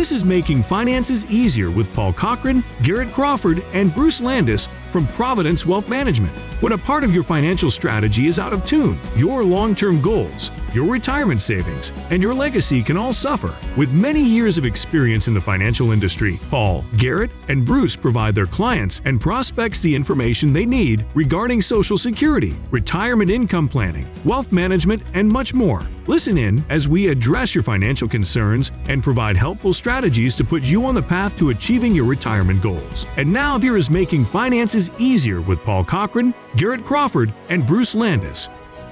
This 0.00 0.12
is 0.12 0.24
Making 0.24 0.62
Finances 0.62 1.26
Easier 1.26 1.70
with 1.70 1.92
Paul 1.92 2.14
Cochran, 2.14 2.64
Garrett 2.82 3.12
Crawford, 3.12 3.62
and 3.74 3.94
Bruce 3.94 4.22
Landis 4.22 4.66
from 4.90 5.06
Providence 5.08 5.66
Wealth 5.66 5.90
Management. 5.90 6.34
When 6.62 6.72
a 6.72 6.78
part 6.78 7.04
of 7.04 7.12
your 7.12 7.22
financial 7.22 7.70
strategy 7.70 8.26
is 8.26 8.38
out 8.38 8.54
of 8.54 8.64
tune, 8.64 8.98
your 9.14 9.44
long 9.44 9.74
term 9.74 10.00
goals, 10.00 10.52
your 10.74 10.90
retirement 10.90 11.42
savings, 11.42 11.92
and 12.10 12.22
your 12.22 12.34
legacy 12.34 12.82
can 12.82 12.96
all 12.96 13.12
suffer. 13.12 13.54
With 13.76 13.92
many 13.92 14.22
years 14.22 14.58
of 14.58 14.66
experience 14.66 15.28
in 15.28 15.34
the 15.34 15.40
financial 15.40 15.92
industry, 15.92 16.38
Paul, 16.50 16.84
Garrett, 16.96 17.30
and 17.48 17.64
Bruce 17.64 17.96
provide 17.96 18.34
their 18.34 18.46
clients 18.46 19.02
and 19.04 19.20
prospects 19.20 19.80
the 19.80 19.94
information 19.94 20.52
they 20.52 20.64
need 20.64 21.04
regarding 21.14 21.62
Social 21.62 21.98
Security, 21.98 22.56
retirement 22.70 23.30
income 23.30 23.68
planning, 23.68 24.10
wealth 24.24 24.52
management, 24.52 25.02
and 25.14 25.28
much 25.28 25.54
more. 25.54 25.82
Listen 26.06 26.36
in 26.38 26.64
as 26.68 26.88
we 26.88 27.08
address 27.08 27.54
your 27.54 27.62
financial 27.62 28.08
concerns 28.08 28.72
and 28.88 29.02
provide 29.02 29.36
helpful 29.36 29.72
strategies 29.72 30.34
to 30.34 30.44
put 30.44 30.64
you 30.64 30.84
on 30.84 30.94
the 30.94 31.02
path 31.02 31.36
to 31.38 31.50
achieving 31.50 31.94
your 31.94 32.04
retirement 32.04 32.60
goals. 32.62 33.06
And 33.16 33.32
now, 33.32 33.58
here 33.58 33.76
is 33.76 33.90
Making 33.90 34.24
Finances 34.24 34.90
Easier 34.98 35.40
with 35.40 35.62
Paul 35.64 35.84
Cochran, 35.84 36.34
Garrett 36.56 36.84
Crawford, 36.84 37.32
and 37.48 37.66
Bruce 37.66 37.94
Landis. 37.94 38.48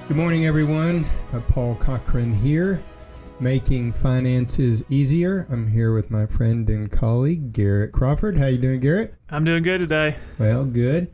Good 0.09 0.17
morning, 0.17 0.47
everyone. 0.47 1.05
Paul 1.49 1.75
Cochran 1.75 2.33
here, 2.33 2.81
making 3.39 3.93
finances 3.93 4.83
easier. 4.89 5.45
I'm 5.51 5.67
here 5.67 5.93
with 5.93 6.09
my 6.09 6.25
friend 6.25 6.67
and 6.67 6.89
colleague 6.89 7.53
Garrett 7.53 7.91
Crawford. 7.91 8.39
How 8.39 8.47
you 8.47 8.57
doing, 8.57 8.79
Garrett? 8.79 9.13
I'm 9.29 9.43
doing 9.43 9.61
good 9.61 9.81
today. 9.81 10.15
Well, 10.39 10.65
good. 10.65 11.11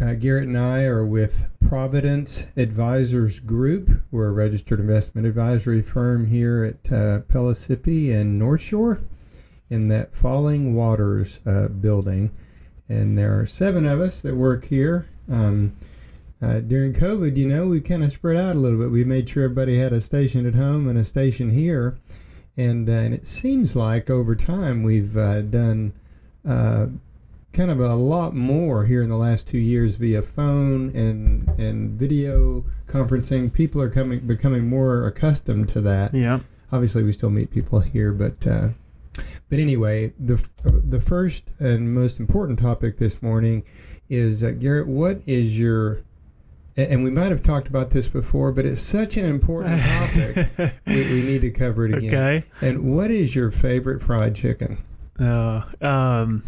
Uh, 0.00 0.14
Garrett 0.14 0.48
and 0.48 0.56
I 0.56 0.84
are 0.84 1.04
with 1.04 1.52
Providence 1.68 2.46
Advisors 2.56 3.38
Group. 3.38 3.90
We're 4.10 4.28
a 4.28 4.32
registered 4.32 4.80
investment 4.80 5.26
advisory 5.26 5.82
firm 5.82 6.28
here 6.28 6.64
at 6.64 6.90
uh, 6.90 7.20
Pellissippi 7.28 8.12
and 8.12 8.38
North 8.38 8.62
Shore 8.62 9.02
in 9.68 9.88
that 9.88 10.14
Falling 10.14 10.74
Waters 10.74 11.40
uh, 11.44 11.68
building. 11.68 12.30
And 12.88 13.18
there 13.18 13.38
are 13.38 13.44
seven 13.44 13.84
of 13.84 14.00
us 14.00 14.22
that 14.22 14.36
work 14.36 14.64
here. 14.64 15.06
Um, 15.30 15.74
uh, 16.42 16.60
during 16.60 16.92
COVID, 16.92 17.36
you 17.36 17.48
know, 17.48 17.66
we 17.66 17.80
kind 17.80 18.04
of 18.04 18.12
spread 18.12 18.36
out 18.36 18.54
a 18.54 18.58
little 18.58 18.78
bit. 18.78 18.90
We 18.90 19.04
made 19.04 19.28
sure 19.28 19.44
everybody 19.44 19.78
had 19.78 19.92
a 19.92 20.00
station 20.00 20.46
at 20.46 20.54
home 20.54 20.86
and 20.86 20.98
a 20.98 21.04
station 21.04 21.50
here, 21.50 21.98
and 22.56 22.88
uh, 22.88 22.92
and 22.92 23.14
it 23.14 23.26
seems 23.26 23.74
like 23.74 24.10
over 24.10 24.36
time 24.36 24.82
we've 24.82 25.16
uh, 25.16 25.40
done 25.40 25.94
uh, 26.46 26.88
kind 27.54 27.70
of 27.70 27.80
a 27.80 27.94
lot 27.94 28.34
more 28.34 28.84
here 28.84 29.02
in 29.02 29.08
the 29.08 29.16
last 29.16 29.46
two 29.46 29.58
years 29.58 29.96
via 29.96 30.20
phone 30.20 30.94
and 30.94 31.48
and 31.58 31.98
video 31.98 32.64
conferencing. 32.86 33.50
People 33.50 33.80
are 33.80 33.90
coming 33.90 34.20
becoming 34.20 34.68
more 34.68 35.06
accustomed 35.06 35.70
to 35.70 35.80
that. 35.80 36.12
Yeah. 36.12 36.40
Obviously, 36.70 37.02
we 37.02 37.12
still 37.12 37.30
meet 37.30 37.50
people 37.50 37.80
here, 37.80 38.12
but. 38.12 38.46
Uh, 38.46 38.68
but 39.48 39.60
anyway, 39.60 40.12
the 40.18 40.46
the 40.64 41.00
first 41.00 41.50
and 41.58 41.94
most 41.94 42.20
important 42.20 42.58
topic 42.58 42.98
this 42.98 43.22
morning 43.22 43.62
is 44.10 44.44
uh, 44.44 44.50
Garrett. 44.50 44.88
What 44.88 45.20
is 45.24 45.58
your 45.58 46.02
and 46.76 47.04
we 47.04 47.10
might 47.10 47.30
have 47.30 47.42
talked 47.42 47.68
about 47.68 47.90
this 47.90 48.08
before, 48.08 48.52
but 48.52 48.66
it's 48.66 48.80
such 48.80 49.16
an 49.16 49.24
important 49.24 49.80
topic. 49.82 50.72
we, 50.86 50.94
we, 50.94 51.22
need 51.22 51.40
to 51.40 51.50
cover 51.50 51.86
it 51.86 51.94
again. 51.94 52.14
Okay. 52.14 52.46
And 52.60 52.94
what 52.94 53.10
is 53.10 53.34
your 53.34 53.50
favorite 53.50 54.02
fried 54.02 54.34
chicken? 54.34 54.78
Uh, 55.18 55.62
um, 55.80 56.42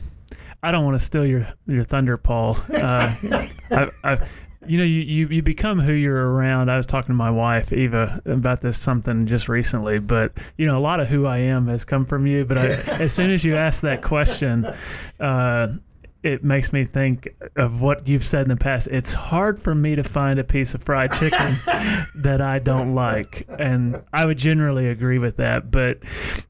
I 0.63 0.71
don't 0.71 0.85
want 0.85 0.99
to 0.99 1.05
steal 1.05 1.25
your 1.25 1.47
your 1.67 1.85
thunder, 1.85 2.17
Paul. 2.17 2.57
Uh, 2.73 3.15
I, 3.71 3.91
I, 4.05 4.29
you 4.69 4.77
know, 4.77 4.85
you, 4.85 5.01
you, 5.01 5.29
you 5.29 5.43
become 5.43 5.81
who 5.81 5.93
you're 5.93 6.33
around. 6.33 6.71
I 6.71 6.77
was 6.77 6.85
talking 6.85 7.09
to 7.09 7.15
my 7.15 7.31
wife, 7.31 7.73
Eva, 7.73 8.21
about 8.27 8.61
this 8.61 8.77
something 8.77 9.27
just 9.27 9.49
recently, 9.49 9.99
but, 9.99 10.33
you 10.59 10.67
know, 10.67 10.77
a 10.77 10.81
lot 10.81 11.01
of 11.01 11.09
who 11.09 11.27
I 11.27 11.39
am 11.39 11.69
has 11.69 11.85
come 11.87 12.05
from 12.05 12.27
you. 12.27 12.45
But 12.45 12.59
I, 12.59 12.67
as 13.01 13.13
soon 13.13 13.31
as 13.31 13.45
you 13.45 13.57
ask 13.57 13.81
that 13.83 14.03
question, 14.03 14.67
uh, 15.19 15.69
it 16.23 16.43
makes 16.43 16.73
me 16.73 16.85
think 16.85 17.29
of 17.57 17.81
what 17.81 18.09
you've 18.09 18.25
said 18.25 18.43
in 18.43 18.49
the 18.49 18.57
past. 18.57 18.89
It's 18.91 19.15
hard 19.15 19.61
for 19.61 19.75
me 19.75 19.97
to 19.97 20.03
find 20.03 20.39
a 20.39 20.45
piece 20.45 20.75
of 20.75 20.83
fried 20.83 21.13
chicken 21.13 21.55
that 22.17 22.41
I 22.41 22.59
don't 22.59 22.95
like. 22.95 23.47
And 23.59 24.03
I 24.13 24.27
would 24.27 24.39
generally 24.39 24.89
agree 24.89 25.19
with 25.19 25.37
that. 25.37 25.71
But, 25.71 25.99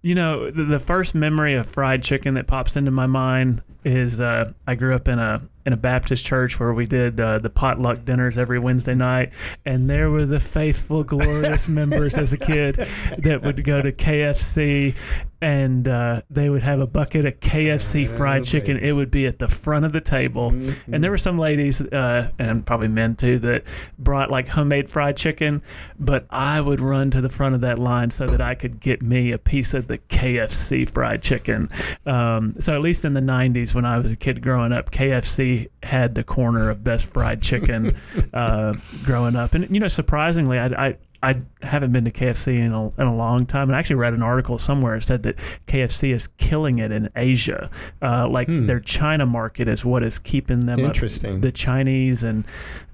you 0.02 0.14
know, 0.14 0.50
the, 0.50 0.64
the 0.64 0.80
first 0.80 1.14
memory 1.14 1.54
of 1.54 1.66
fried 1.66 2.02
chicken 2.02 2.34
that 2.34 2.46
pops 2.46 2.76
into 2.76 2.90
my 2.90 3.06
mind 3.06 3.62
is 3.88 4.20
uh, 4.20 4.52
I 4.66 4.74
grew 4.74 4.94
up 4.94 5.08
in 5.08 5.18
a 5.18 5.42
in 5.66 5.72
a 5.72 5.76
Baptist 5.76 6.24
church 6.24 6.58
where 6.58 6.72
we 6.72 6.86
did 6.86 7.20
uh, 7.20 7.38
the 7.38 7.50
potluck 7.50 8.04
dinners 8.04 8.38
every 8.38 8.58
Wednesday 8.58 8.94
night, 8.94 9.32
and 9.66 9.88
there 9.88 10.10
were 10.10 10.24
the 10.24 10.40
faithful, 10.40 11.04
glorious 11.04 11.68
members 11.74 12.16
as 12.16 12.32
a 12.32 12.38
kid 12.38 12.76
that 13.18 13.42
would 13.42 13.62
go 13.64 13.82
to 13.82 13.92
KFC 13.92 14.94
and 15.40 15.86
uh, 15.86 16.20
they 16.30 16.50
would 16.50 16.62
have 16.62 16.80
a 16.80 16.86
bucket 16.86 17.24
of 17.24 17.38
KFC 17.38 18.08
fried 18.08 18.44
chicken. 18.44 18.76
It 18.76 18.92
would 18.92 19.10
be 19.10 19.26
at 19.26 19.38
the 19.38 19.46
front 19.46 19.84
of 19.84 19.92
the 19.92 20.00
table, 20.00 20.50
mm-hmm. 20.50 20.94
and 20.94 21.04
there 21.04 21.10
were 21.10 21.18
some 21.18 21.36
ladies 21.36 21.80
uh, 21.80 22.30
and 22.38 22.66
probably 22.66 22.88
men 22.88 23.14
too 23.14 23.38
that 23.40 23.64
brought 23.98 24.30
like 24.30 24.48
homemade 24.48 24.90
fried 24.90 25.16
chicken. 25.16 25.62
But 25.98 26.26
I 26.30 26.60
would 26.60 26.80
run 26.80 27.10
to 27.12 27.20
the 27.20 27.28
front 27.28 27.54
of 27.54 27.60
that 27.60 27.78
line 27.78 28.10
so 28.10 28.26
that 28.26 28.40
I 28.40 28.54
could 28.54 28.80
get 28.80 29.02
me 29.02 29.32
a 29.32 29.38
piece 29.38 29.74
of 29.74 29.86
the 29.86 29.98
KFC 29.98 30.88
fried 30.90 31.22
chicken. 31.22 31.68
Um, 32.04 32.54
so 32.58 32.74
at 32.74 32.80
least 32.80 33.04
in 33.04 33.14
the 33.14 33.20
'90s, 33.20 33.74
when 33.78 33.84
I 33.84 33.98
was 33.98 34.12
a 34.12 34.16
kid 34.16 34.42
growing 34.42 34.72
up, 34.72 34.90
KFC 34.90 35.68
had 35.84 36.16
the 36.16 36.24
corner 36.24 36.68
of 36.68 36.82
best 36.82 37.06
fried 37.06 37.40
chicken 37.40 37.94
uh, 38.34 38.74
growing 39.04 39.36
up, 39.36 39.54
and 39.54 39.72
you 39.72 39.78
know, 39.78 39.86
surprisingly, 39.86 40.58
I, 40.58 40.66
I 40.66 40.96
I 41.20 41.34
haven't 41.62 41.90
been 41.90 42.04
to 42.04 42.12
KFC 42.12 42.58
in 42.58 42.72
a, 42.72 42.88
in 43.00 43.06
a 43.06 43.14
long 43.14 43.44
time. 43.44 43.68
And 43.68 43.76
I 43.76 43.78
actually 43.80 43.96
read 43.96 44.14
an 44.14 44.22
article 44.22 44.56
somewhere 44.56 44.94
that 44.94 45.02
said 45.02 45.22
that 45.24 45.36
KFC 45.66 46.12
is 46.12 46.28
killing 46.38 46.78
it 46.78 46.92
in 46.92 47.10
Asia. 47.16 47.68
Uh, 48.00 48.28
like 48.28 48.46
hmm. 48.46 48.66
their 48.66 48.78
China 48.78 49.26
market 49.26 49.66
is 49.66 49.84
what 49.84 50.04
is 50.04 50.20
keeping 50.20 50.66
them 50.66 50.78
up. 50.78 50.86
Interesting. 50.86 51.36
Up. 51.36 51.40
The 51.42 51.50
Chinese 51.50 52.22
and 52.22 52.44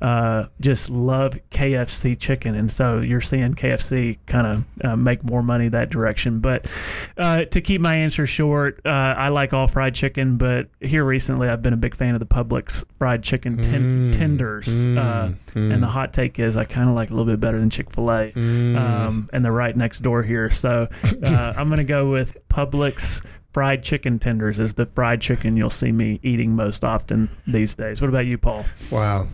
uh, 0.00 0.44
just 0.60 0.88
love 0.88 1.38
KFC 1.50 2.18
chicken. 2.18 2.54
And 2.54 2.72
so 2.72 3.00
you're 3.00 3.20
seeing 3.20 3.52
KFC 3.52 4.18
kind 4.26 4.46
of 4.46 4.84
uh, 4.84 4.96
make 4.96 5.22
more 5.22 5.42
money 5.42 5.68
that 5.68 5.90
direction. 5.90 6.40
But 6.40 6.70
uh, 7.18 7.44
to 7.44 7.60
keep 7.60 7.82
my 7.82 7.94
answer 7.94 8.26
short, 8.26 8.80
uh, 8.86 8.88
I 8.88 9.28
like 9.28 9.52
all 9.52 9.66
fried 9.66 9.94
chicken. 9.94 10.38
But 10.38 10.68
here 10.80 11.04
recently, 11.04 11.48
I've 11.48 11.62
been 11.62 11.74
a 11.74 11.78
big 11.78 11.94
fan 11.94 12.14
of 12.14 12.20
the 12.20 12.26
Publix 12.26 12.86
fried 12.98 13.22
chicken 13.22 13.58
ten- 13.58 14.10
mm. 14.10 14.12
tenders. 14.12 14.86
Mm. 14.86 15.36
Mm. 15.54 15.74
And 15.74 15.82
the 15.82 15.86
hot 15.86 16.12
take 16.12 16.38
is 16.38 16.56
I 16.56 16.64
kind 16.64 16.88
of 16.88 16.96
like 16.96 17.10
a 17.10 17.12
little 17.12 17.26
bit 17.26 17.40
better 17.40 17.58
than 17.58 17.70
Chick 17.70 17.90
fil 17.90 18.10
A. 18.10 18.13
Mm. 18.22 18.76
Um, 18.76 19.28
and 19.32 19.44
they're 19.44 19.52
right 19.52 19.76
next 19.76 20.00
door 20.00 20.22
here. 20.22 20.50
So 20.50 20.88
uh, 21.22 21.52
I'm 21.56 21.68
going 21.68 21.78
to 21.78 21.84
go 21.84 22.10
with 22.10 22.48
Publix 22.48 23.24
fried 23.52 23.82
chicken 23.82 24.18
tenders 24.18 24.58
as 24.58 24.74
the 24.74 24.84
fried 24.84 25.20
chicken 25.20 25.56
you'll 25.56 25.70
see 25.70 25.92
me 25.92 26.18
eating 26.22 26.56
most 26.56 26.84
often 26.84 27.30
these 27.46 27.74
days. 27.74 28.00
What 28.00 28.08
about 28.08 28.26
you, 28.26 28.36
Paul? 28.36 28.64
Wow. 28.90 29.28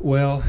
Well, 0.00 0.42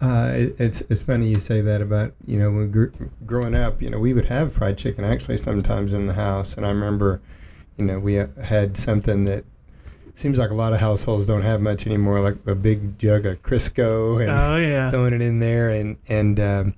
uh, 0.00 0.30
it, 0.34 0.60
it's 0.60 0.80
it's 0.82 1.02
funny 1.02 1.26
you 1.26 1.36
say 1.36 1.60
that 1.60 1.82
about 1.82 2.14
you 2.24 2.38
know 2.38 2.52
when 2.52 2.70
gr- 2.70 2.86
growing 3.26 3.56
up 3.56 3.82
you 3.82 3.90
know 3.90 3.98
we 3.98 4.14
would 4.14 4.26
have 4.26 4.52
fried 4.52 4.78
chicken 4.78 5.04
actually 5.04 5.36
sometimes 5.36 5.92
in 5.92 6.06
the 6.06 6.12
house 6.12 6.56
and 6.56 6.64
I 6.64 6.68
remember 6.68 7.20
you 7.76 7.84
know 7.84 7.98
we 7.98 8.14
had 8.14 8.76
something 8.76 9.24
that 9.24 9.44
seems 10.18 10.36
like 10.38 10.50
a 10.50 10.54
lot 10.54 10.72
of 10.72 10.80
households 10.80 11.26
don't 11.26 11.42
have 11.42 11.60
much 11.60 11.86
anymore, 11.86 12.20
like 12.20 12.34
a 12.46 12.54
big 12.54 12.98
jug 12.98 13.24
of 13.24 13.40
Crisco 13.42 14.20
and 14.20 14.30
oh, 14.30 14.56
yeah. 14.56 14.90
throwing 14.90 15.12
it 15.12 15.22
in 15.22 15.38
there. 15.38 15.70
And 15.70 15.96
and 16.08 16.40
um, 16.40 16.74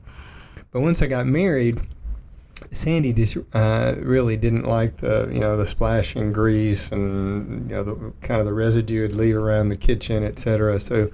but 0.72 0.80
once 0.80 1.00
I 1.00 1.06
got 1.06 1.26
married, 1.26 1.80
Sandy 2.70 3.14
just 3.14 3.38
uh, 3.54 3.94
really 3.98 4.36
didn't 4.36 4.64
like 4.64 4.98
the 4.98 5.30
you 5.32 5.40
know 5.40 5.56
the 5.56 5.66
splashing 5.66 6.32
grease 6.32 6.92
and 6.92 7.70
you 7.70 7.76
know 7.76 7.82
the 7.82 8.12
kind 8.20 8.40
of 8.40 8.46
the 8.46 8.52
residue 8.52 9.02
would 9.02 9.16
leave 9.16 9.36
around 9.36 9.70
the 9.70 9.76
kitchen, 9.76 10.22
etc. 10.22 10.78
So 10.78 11.10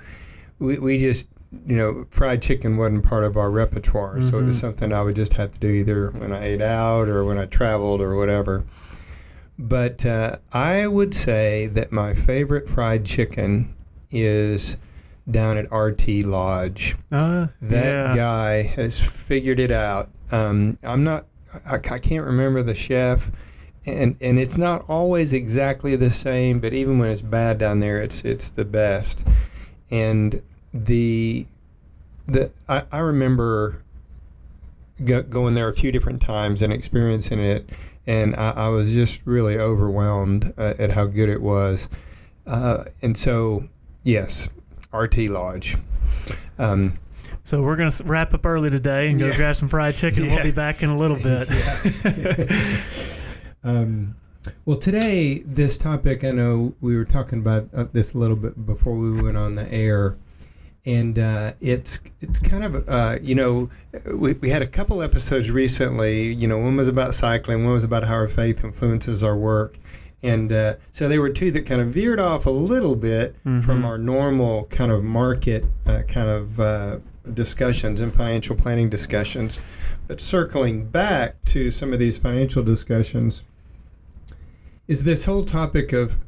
we 0.58 0.80
we 0.80 0.98
just 0.98 1.28
you 1.64 1.76
know 1.76 2.06
fried 2.10 2.42
chicken 2.42 2.76
wasn't 2.76 3.04
part 3.04 3.22
of 3.22 3.36
our 3.36 3.50
repertoire, 3.50 4.16
mm-hmm. 4.16 4.26
so 4.26 4.40
it 4.40 4.46
was 4.46 4.56
mm-hmm. 4.56 4.66
something 4.66 4.92
I 4.92 5.00
would 5.00 5.16
just 5.16 5.34
have 5.34 5.52
to 5.52 5.60
do 5.60 5.68
either 5.68 6.10
when 6.10 6.32
I 6.32 6.44
ate 6.44 6.60
out 6.60 7.08
or 7.08 7.24
when 7.24 7.38
I 7.38 7.46
traveled 7.46 8.00
or 8.00 8.16
whatever. 8.16 8.64
But 9.58 10.04
uh, 10.04 10.36
I 10.52 10.86
would 10.86 11.14
say 11.14 11.66
that 11.68 11.90
my 11.90 12.14
favorite 12.14 12.68
fried 12.68 13.04
chicken 13.04 13.74
is 14.10 14.76
down 15.30 15.56
at 15.56 15.72
RT 15.72 16.24
Lodge. 16.24 16.96
Uh, 17.10 17.48
that 17.62 17.84
yeah. 17.84 18.16
guy 18.16 18.62
has 18.62 19.00
figured 19.00 19.58
it 19.58 19.70
out. 19.70 20.10
Um, 20.30 20.78
I'm 20.82 21.04
not. 21.04 21.26
I, 21.64 21.76
I, 21.76 21.98
can't 21.98 22.26
remember 22.26 22.62
the 22.62 22.74
chef, 22.74 23.30
and 23.86 24.16
and 24.20 24.38
it's 24.38 24.58
not 24.58 24.84
always 24.88 25.32
exactly 25.32 25.96
the 25.96 26.10
same. 26.10 26.60
But 26.60 26.74
even 26.74 26.98
when 26.98 27.10
it's 27.10 27.22
bad 27.22 27.58
down 27.58 27.80
there, 27.80 28.02
it's 28.02 28.24
it's 28.24 28.50
the 28.50 28.64
best. 28.64 29.26
And 29.90 30.42
the 30.74 31.46
the 32.26 32.50
I, 32.68 32.82
I 32.92 32.98
remember 32.98 33.82
go, 35.04 35.22
going 35.22 35.54
there 35.54 35.68
a 35.68 35.74
few 35.74 35.92
different 35.92 36.20
times 36.20 36.62
and 36.62 36.72
experiencing 36.72 37.38
it 37.38 37.70
and 38.06 38.36
I, 38.36 38.50
I 38.50 38.68
was 38.68 38.94
just 38.94 39.26
really 39.26 39.58
overwhelmed 39.58 40.52
uh, 40.56 40.74
at 40.78 40.90
how 40.90 41.06
good 41.06 41.28
it 41.28 41.40
was. 41.40 41.88
Uh, 42.46 42.84
and 43.02 43.16
so, 43.16 43.64
yes, 44.04 44.48
RT 44.92 45.28
Lodge. 45.28 45.76
Um, 46.58 46.94
so 47.42 47.62
we're 47.62 47.76
going 47.76 47.90
to 47.90 48.04
wrap 48.04 48.34
up 48.34 48.44
early 48.46 48.70
today 48.70 49.08
and 49.08 49.18
go 49.18 49.28
yeah. 49.28 49.36
grab 49.36 49.56
some 49.56 49.68
fried 49.68 49.94
chicken. 49.94 50.24
Yeah. 50.24 50.34
We'll 50.34 50.44
be 50.44 50.50
back 50.52 50.82
in 50.82 50.90
a 50.90 50.98
little 50.98 51.16
bit. 51.22 51.48
Um, 53.66 54.14
well, 54.64 54.76
today, 54.76 55.40
this 55.44 55.76
topic, 55.76 56.22
I 56.22 56.30
know 56.30 56.76
we 56.80 56.96
were 56.96 57.04
talking 57.04 57.40
about 57.40 57.66
uh, 57.74 57.86
this 57.92 58.14
a 58.14 58.18
little 58.18 58.36
bit 58.36 58.64
before 58.64 58.96
we 58.96 59.20
went 59.20 59.36
on 59.36 59.56
the 59.56 59.72
air. 59.74 60.16
And 60.86 61.18
uh, 61.18 61.52
it's 61.60 62.00
it's 62.20 62.38
kind 62.38 62.62
of 62.62 62.88
uh, 62.88 63.16
you 63.20 63.34
know 63.34 63.68
we, 64.14 64.34
we 64.34 64.50
had 64.50 64.62
a 64.62 64.66
couple 64.68 65.02
episodes 65.02 65.50
recently 65.50 66.32
you 66.32 66.46
know 66.46 66.58
one 66.58 66.76
was 66.76 66.86
about 66.86 67.12
cycling 67.14 67.64
one 67.64 67.72
was 67.72 67.82
about 67.84 68.04
how 68.04 68.14
our 68.14 68.28
faith 68.28 68.62
influences 68.62 69.24
our 69.24 69.36
work 69.36 69.78
and 70.22 70.52
uh, 70.52 70.74
so 70.92 71.08
they 71.08 71.18
were 71.18 71.28
two 71.28 71.50
that 71.50 71.66
kind 71.66 71.80
of 71.80 71.88
veered 71.88 72.20
off 72.20 72.46
a 72.46 72.50
little 72.50 72.94
bit 72.94 73.34
Mhm. 73.44 73.64
from 73.64 73.84
our 73.84 73.98
normal 73.98 74.64
kind 74.66 74.92
of 74.92 75.02
market 75.02 75.64
uh, 75.86 76.02
kind 76.02 76.28
of 76.28 76.60
uh, 76.60 76.98
discussions 77.34 77.98
and 78.00 78.14
financial 78.14 78.54
planning 78.54 78.88
discussions. 78.88 79.58
But 80.06 80.20
circling 80.20 80.86
back 80.86 81.34
to 81.46 81.72
some 81.72 81.92
of 81.92 81.98
these 81.98 82.16
financial 82.16 82.62
discussions, 82.62 83.42
is 84.86 85.02
this 85.02 85.24
whole 85.24 85.42
topic 85.44 85.92
of 85.92 86.18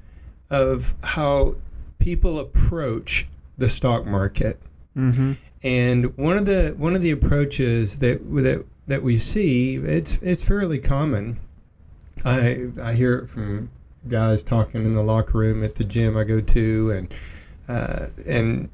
of 0.50 0.94
how 1.02 1.54
people 2.00 2.38
approach 2.40 3.28
the 3.58 3.68
stock 3.68 4.06
market. 4.06 4.58
Mm-hmm. 4.96 5.32
And 5.62 6.16
one 6.16 6.36
of 6.36 6.46
the 6.46 6.74
one 6.78 6.94
of 6.94 7.02
the 7.02 7.10
approaches 7.10 7.98
that 7.98 8.24
that 8.34 8.64
that 8.86 9.02
we 9.02 9.18
see 9.18 9.76
it's 9.76 10.18
it's 10.22 10.46
fairly 10.46 10.78
common. 10.78 11.38
I 12.24 12.68
I 12.82 12.94
hear 12.94 13.16
it 13.16 13.28
from 13.28 13.70
guys 14.08 14.42
talking 14.42 14.84
in 14.84 14.92
the 14.92 15.02
locker 15.02 15.38
room 15.38 15.62
at 15.62 15.74
the 15.74 15.84
gym 15.84 16.16
I 16.16 16.24
go 16.24 16.40
to, 16.40 16.90
and 16.90 17.14
uh, 17.68 18.06
and 18.26 18.68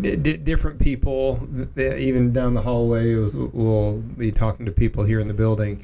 d- 0.00 0.16
different 0.16 0.80
people 0.80 1.46
th- 1.74 2.00
even 2.00 2.32
down 2.32 2.54
the 2.54 2.62
hallway 2.62 3.14
will, 3.14 3.50
will 3.52 3.98
be 3.98 4.30
talking 4.30 4.66
to 4.66 4.72
people 4.72 5.04
here 5.04 5.20
in 5.20 5.28
the 5.28 5.34
building, 5.34 5.80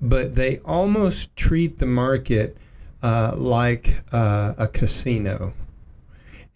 but 0.00 0.34
they 0.34 0.58
almost 0.58 1.34
treat 1.36 1.78
the 1.78 1.86
market 1.86 2.56
uh, 3.02 3.34
like 3.36 4.02
uh, 4.12 4.54
a 4.58 4.68
casino, 4.68 5.52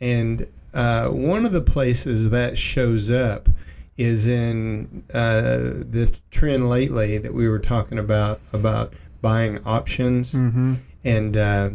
and 0.01 0.47
uh, 0.75 1.09
one 1.09 1.45
of 1.47 1.53
the 1.53 1.61
places 1.63 2.31
that 2.31 2.57
shows 2.59 3.11
up 3.11 3.49
is 3.97 4.29
in 4.29 5.03
uh, 5.13 5.73
this 5.87 6.23
trend 6.31 6.69
lately 6.69 7.19
that 7.19 7.35
we 7.35 7.49
were 7.49 7.59
talking 7.59 7.99
about 7.99 8.41
about 8.53 8.93
buying 9.23 9.59
options 9.65 10.35
Mm-hmm. 10.35 10.75
and 11.05 11.37
uh, 11.37 11.71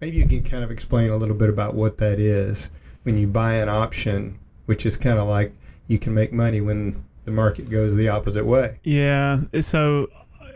maybe 0.00 0.16
you 0.16 0.26
can 0.26 0.42
kind 0.42 0.64
of 0.64 0.70
explain 0.70 1.10
a 1.10 1.16
little 1.16 1.36
bit 1.36 1.48
about 1.50 1.74
what 1.74 1.98
that 1.98 2.18
is 2.18 2.70
when 3.02 3.18
you 3.18 3.26
buy 3.26 3.54
an 3.54 3.68
option 3.68 4.38
which 4.66 4.86
is 4.86 4.96
kind 4.96 5.18
of 5.18 5.28
like 5.28 5.52
you 5.88 5.98
can 5.98 6.14
make 6.14 6.32
money 6.32 6.60
when 6.60 7.04
the 7.24 7.30
market 7.32 7.68
goes 7.68 7.94
the 7.94 8.08
opposite 8.08 8.46
way 8.46 8.78
Yeah. 8.84 9.42
So 9.60 10.08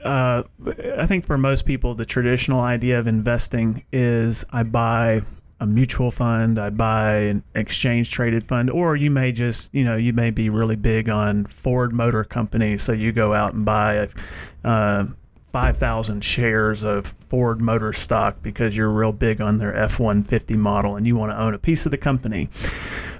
uh, 0.04 0.44
I 0.96 1.04
think 1.06 1.24
for 1.24 1.36
most 1.36 1.66
people, 1.66 1.94
the 1.96 2.04
traditional 2.06 2.60
idea 2.60 2.98
of 3.00 3.06
investing 3.08 3.84
is 3.92 4.44
I 4.52 4.62
buy 4.62 5.22
a 5.58 5.66
mutual 5.66 6.10
fund, 6.10 6.58
I 6.58 6.70
buy 6.70 7.14
an 7.14 7.42
exchange 7.54 8.10
traded 8.10 8.44
fund, 8.44 8.70
or 8.70 8.94
you 8.96 9.10
may 9.10 9.32
just, 9.32 9.74
you 9.74 9.84
know, 9.84 9.96
you 9.96 10.12
may 10.12 10.30
be 10.30 10.50
really 10.50 10.76
big 10.76 11.08
on 11.08 11.46
Ford 11.46 11.92
Motor 11.92 12.24
Company. 12.24 12.76
So 12.76 12.92
you 12.92 13.12
go 13.12 13.32
out 13.32 13.54
and 13.54 13.64
buy 13.64 14.08
uh, 14.64 15.06
5,000 15.46 16.22
shares 16.22 16.84
of 16.84 17.06
Ford 17.06 17.60
Motor 17.62 17.94
stock 17.94 18.42
because 18.42 18.76
you're 18.76 18.90
real 18.90 19.12
big 19.12 19.40
on 19.40 19.56
their 19.56 19.74
F 19.74 19.98
150 19.98 20.54
model 20.56 20.96
and 20.96 21.06
you 21.06 21.16
want 21.16 21.32
to 21.32 21.40
own 21.40 21.54
a 21.54 21.58
piece 21.58 21.86
of 21.86 21.90
the 21.90 21.98
company. 21.98 22.50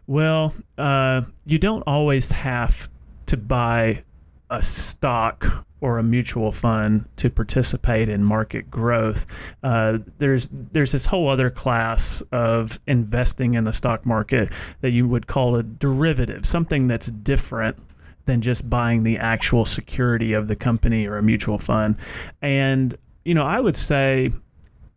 Well, 0.07 0.55
uh, 0.77 1.23
you 1.47 1.59
don't 1.59 1.83
always 1.87 2.31
have 2.31 2.89
to 3.27 3.39
buy 3.39 4.05
a 4.51 4.63
stock 4.63 5.67
or 5.81 5.99
a 5.99 6.03
mutual 6.03 6.53
fund 6.53 7.07
to 7.17 7.29
participate 7.29 8.09
in 8.09 8.23
market 8.25 8.71
growth. 8.71 9.55
Uh, 9.63 9.99
there's 10.19 10.49
there's 10.73 10.93
this 10.93 11.07
whole 11.07 11.29
other 11.29 11.51
class 11.51 12.23
of 12.33 12.81
investing 12.87 13.55
in 13.55 13.65
the 13.65 13.73
stock 13.73 14.07
market 14.07 14.51
that 14.81 14.93
you 14.93 15.07
would 15.07 15.27
call 15.27 15.57
a 15.57 15.63
derivative, 15.63 16.47
something 16.47 16.87
that's 16.87 17.09
different 17.09 17.77
than 18.25 18.41
just 18.41 18.69
buying 18.69 19.03
the 19.03 19.19
actual 19.19 19.65
security 19.65 20.33
of 20.33 20.49
the 20.49 20.57
company 20.57 21.07
or 21.07 21.19
a 21.19 21.23
mutual 21.23 21.59
fund. 21.59 21.97
And 22.43 22.97
you 23.25 23.35
know, 23.35 23.45
I 23.45 23.61
would 23.61 23.77
say 23.77 24.31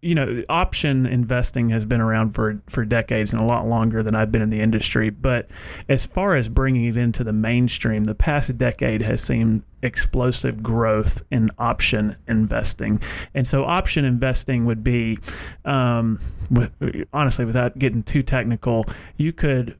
you 0.01 0.15
know, 0.15 0.43
option 0.47 1.05
investing 1.05 1.69
has 1.69 1.83
been 1.83 1.99
around 1.99 2.31
for 2.31 2.61
for 2.69 2.85
decades 2.85 3.33
and 3.33 3.41
a 3.41 3.45
lot 3.45 3.67
longer 3.67 4.01
than 4.01 4.15
I've 4.15 4.31
been 4.31 4.41
in 4.41 4.49
the 4.49 4.61
industry. 4.61 5.09
But 5.09 5.49
as 5.89 6.05
far 6.05 6.35
as 6.35 6.47
bringing 6.47 6.85
it 6.85 6.97
into 6.97 7.23
the 7.23 7.33
mainstream, 7.33 8.05
the 8.05 8.15
past 8.15 8.57
decade 8.57 9.01
has 9.01 9.21
seen 9.21 9.63
explosive 9.81 10.61
growth 10.61 11.21
in 11.31 11.49
option 11.57 12.15
investing. 12.27 13.01
And 13.33 13.47
so, 13.47 13.65
option 13.65 14.05
investing 14.05 14.65
would 14.65 14.83
be, 14.83 15.17
um, 15.65 16.19
with, 16.49 16.71
honestly, 17.13 17.45
without 17.45 17.77
getting 17.77 18.03
too 18.03 18.21
technical, 18.21 18.85
you 19.17 19.33
could 19.33 19.77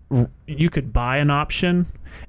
you 0.48 0.70
could 0.70 0.92
buy 0.92 1.18
an 1.18 1.32
option, 1.32 1.86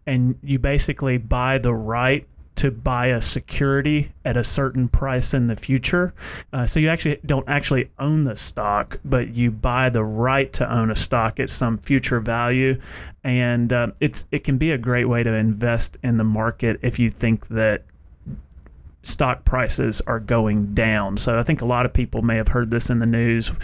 and 0.07 0.39
you 0.43 0.59
basically 0.59 1.19
buy 1.19 1.59
the 1.59 1.75
right 1.75 2.27
to 2.61 2.71
buy 2.71 3.07
a 3.07 3.23
security 3.23 4.13
at 4.23 4.37
a 4.37 4.45
certain 4.45 4.87
price 4.87 5.33
in 5.33 5.47
the 5.47 5.57
future. 5.57 6.13
Uh, 6.53 6.67
so 6.67 6.79
you 6.79 6.91
actually 6.91 7.19
don't 7.25 7.49
actually 7.49 7.89
own 7.99 8.25
the 8.25 8.37
stock, 8.37 9.01
but 9.03 9.35
you 9.35 9.51
buy 9.51 9.89
the 9.89 10.05
right 10.05 10.53
to 10.53 10.71
own 10.71 10.91
a 10.91 10.95
stock 10.95 11.41
at 11.41 11.49
some 11.49 11.79
future 11.79 12.21
value, 12.21 12.79
and 13.25 13.73
uh, 13.73 13.87
it's 13.99 14.27
it 14.31 14.45
can 14.45 14.59
be 14.59 14.73
a 14.73 14.77
great 14.79 15.07
way 15.07 15.23
to 15.23 15.35
invest 15.35 15.97
in 16.03 16.19
the 16.19 16.25
market 16.25 16.79
if 16.83 16.99
you 16.99 17.09
think 17.09 17.49
that 17.49 17.83
stock 19.05 19.47
prices 19.47 20.03
are 20.03 20.21
going 20.21 20.75
down. 20.75 21.17
So 21.17 21.39
I 21.39 21.43
think 21.43 21.63
a 21.63 21.67
lot 21.67 21.87
of 21.87 21.95
people 21.95 22.21
may 22.21 22.37
have 22.37 22.49
heard 22.49 22.71
this 22.71 22.91
in 22.91 22.99
the 22.99 23.07
news 23.07 23.49
a 23.49 23.55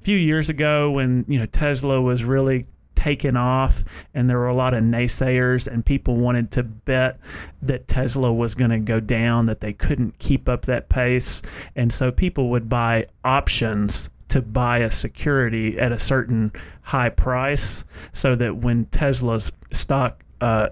few 0.00 0.16
years 0.16 0.48
ago 0.48 0.90
when 0.90 1.26
you 1.28 1.38
know 1.38 1.46
Tesla 1.46 2.00
was 2.00 2.24
really 2.24 2.66
taken 3.06 3.36
off 3.36 3.84
and 4.14 4.28
there 4.28 4.36
were 4.36 4.48
a 4.48 4.54
lot 4.54 4.74
of 4.74 4.82
naysayers 4.82 5.68
and 5.68 5.86
people 5.86 6.16
wanted 6.16 6.50
to 6.50 6.64
bet 6.64 7.16
that 7.62 7.86
Tesla 7.86 8.32
was 8.32 8.56
going 8.56 8.70
to 8.70 8.80
go 8.80 8.98
down 8.98 9.46
that 9.46 9.60
they 9.60 9.72
couldn't 9.72 10.18
keep 10.18 10.48
up 10.48 10.62
that 10.62 10.88
pace. 10.88 11.40
And 11.76 11.92
so 11.92 12.10
people 12.10 12.50
would 12.50 12.68
buy 12.68 13.04
options 13.22 14.10
to 14.30 14.42
buy 14.42 14.78
a 14.78 14.90
security 14.90 15.78
at 15.78 15.92
a 15.92 16.00
certain 16.00 16.50
high 16.82 17.10
price 17.10 17.84
so 18.12 18.34
that 18.34 18.56
when 18.56 18.86
Tesla's 18.86 19.52
stock 19.72 20.24
uh, 20.40 20.70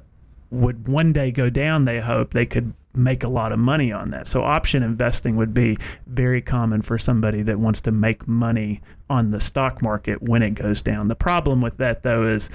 would 0.50 0.88
one 0.88 1.12
day 1.12 1.30
go 1.30 1.48
down 1.48 1.84
they 1.84 2.00
hope 2.00 2.32
they 2.32 2.46
could 2.46 2.74
make 2.94 3.24
a 3.24 3.28
lot 3.28 3.52
of 3.52 3.58
money 3.58 3.92
on 3.92 4.10
that. 4.10 4.28
So 4.28 4.42
option 4.42 4.82
investing 4.82 5.36
would 5.36 5.54
be 5.54 5.76
very 6.06 6.40
common 6.40 6.82
for 6.82 6.98
somebody 6.98 7.42
that 7.42 7.58
wants 7.58 7.80
to 7.82 7.92
make 7.92 8.28
money 8.28 8.80
on 9.10 9.30
the 9.30 9.40
stock 9.40 9.82
market 9.82 10.22
when 10.22 10.42
it 10.42 10.50
goes 10.50 10.82
down. 10.82 11.08
The 11.08 11.16
problem 11.16 11.60
with 11.60 11.76
that 11.78 12.02
though 12.02 12.24
is 12.24 12.50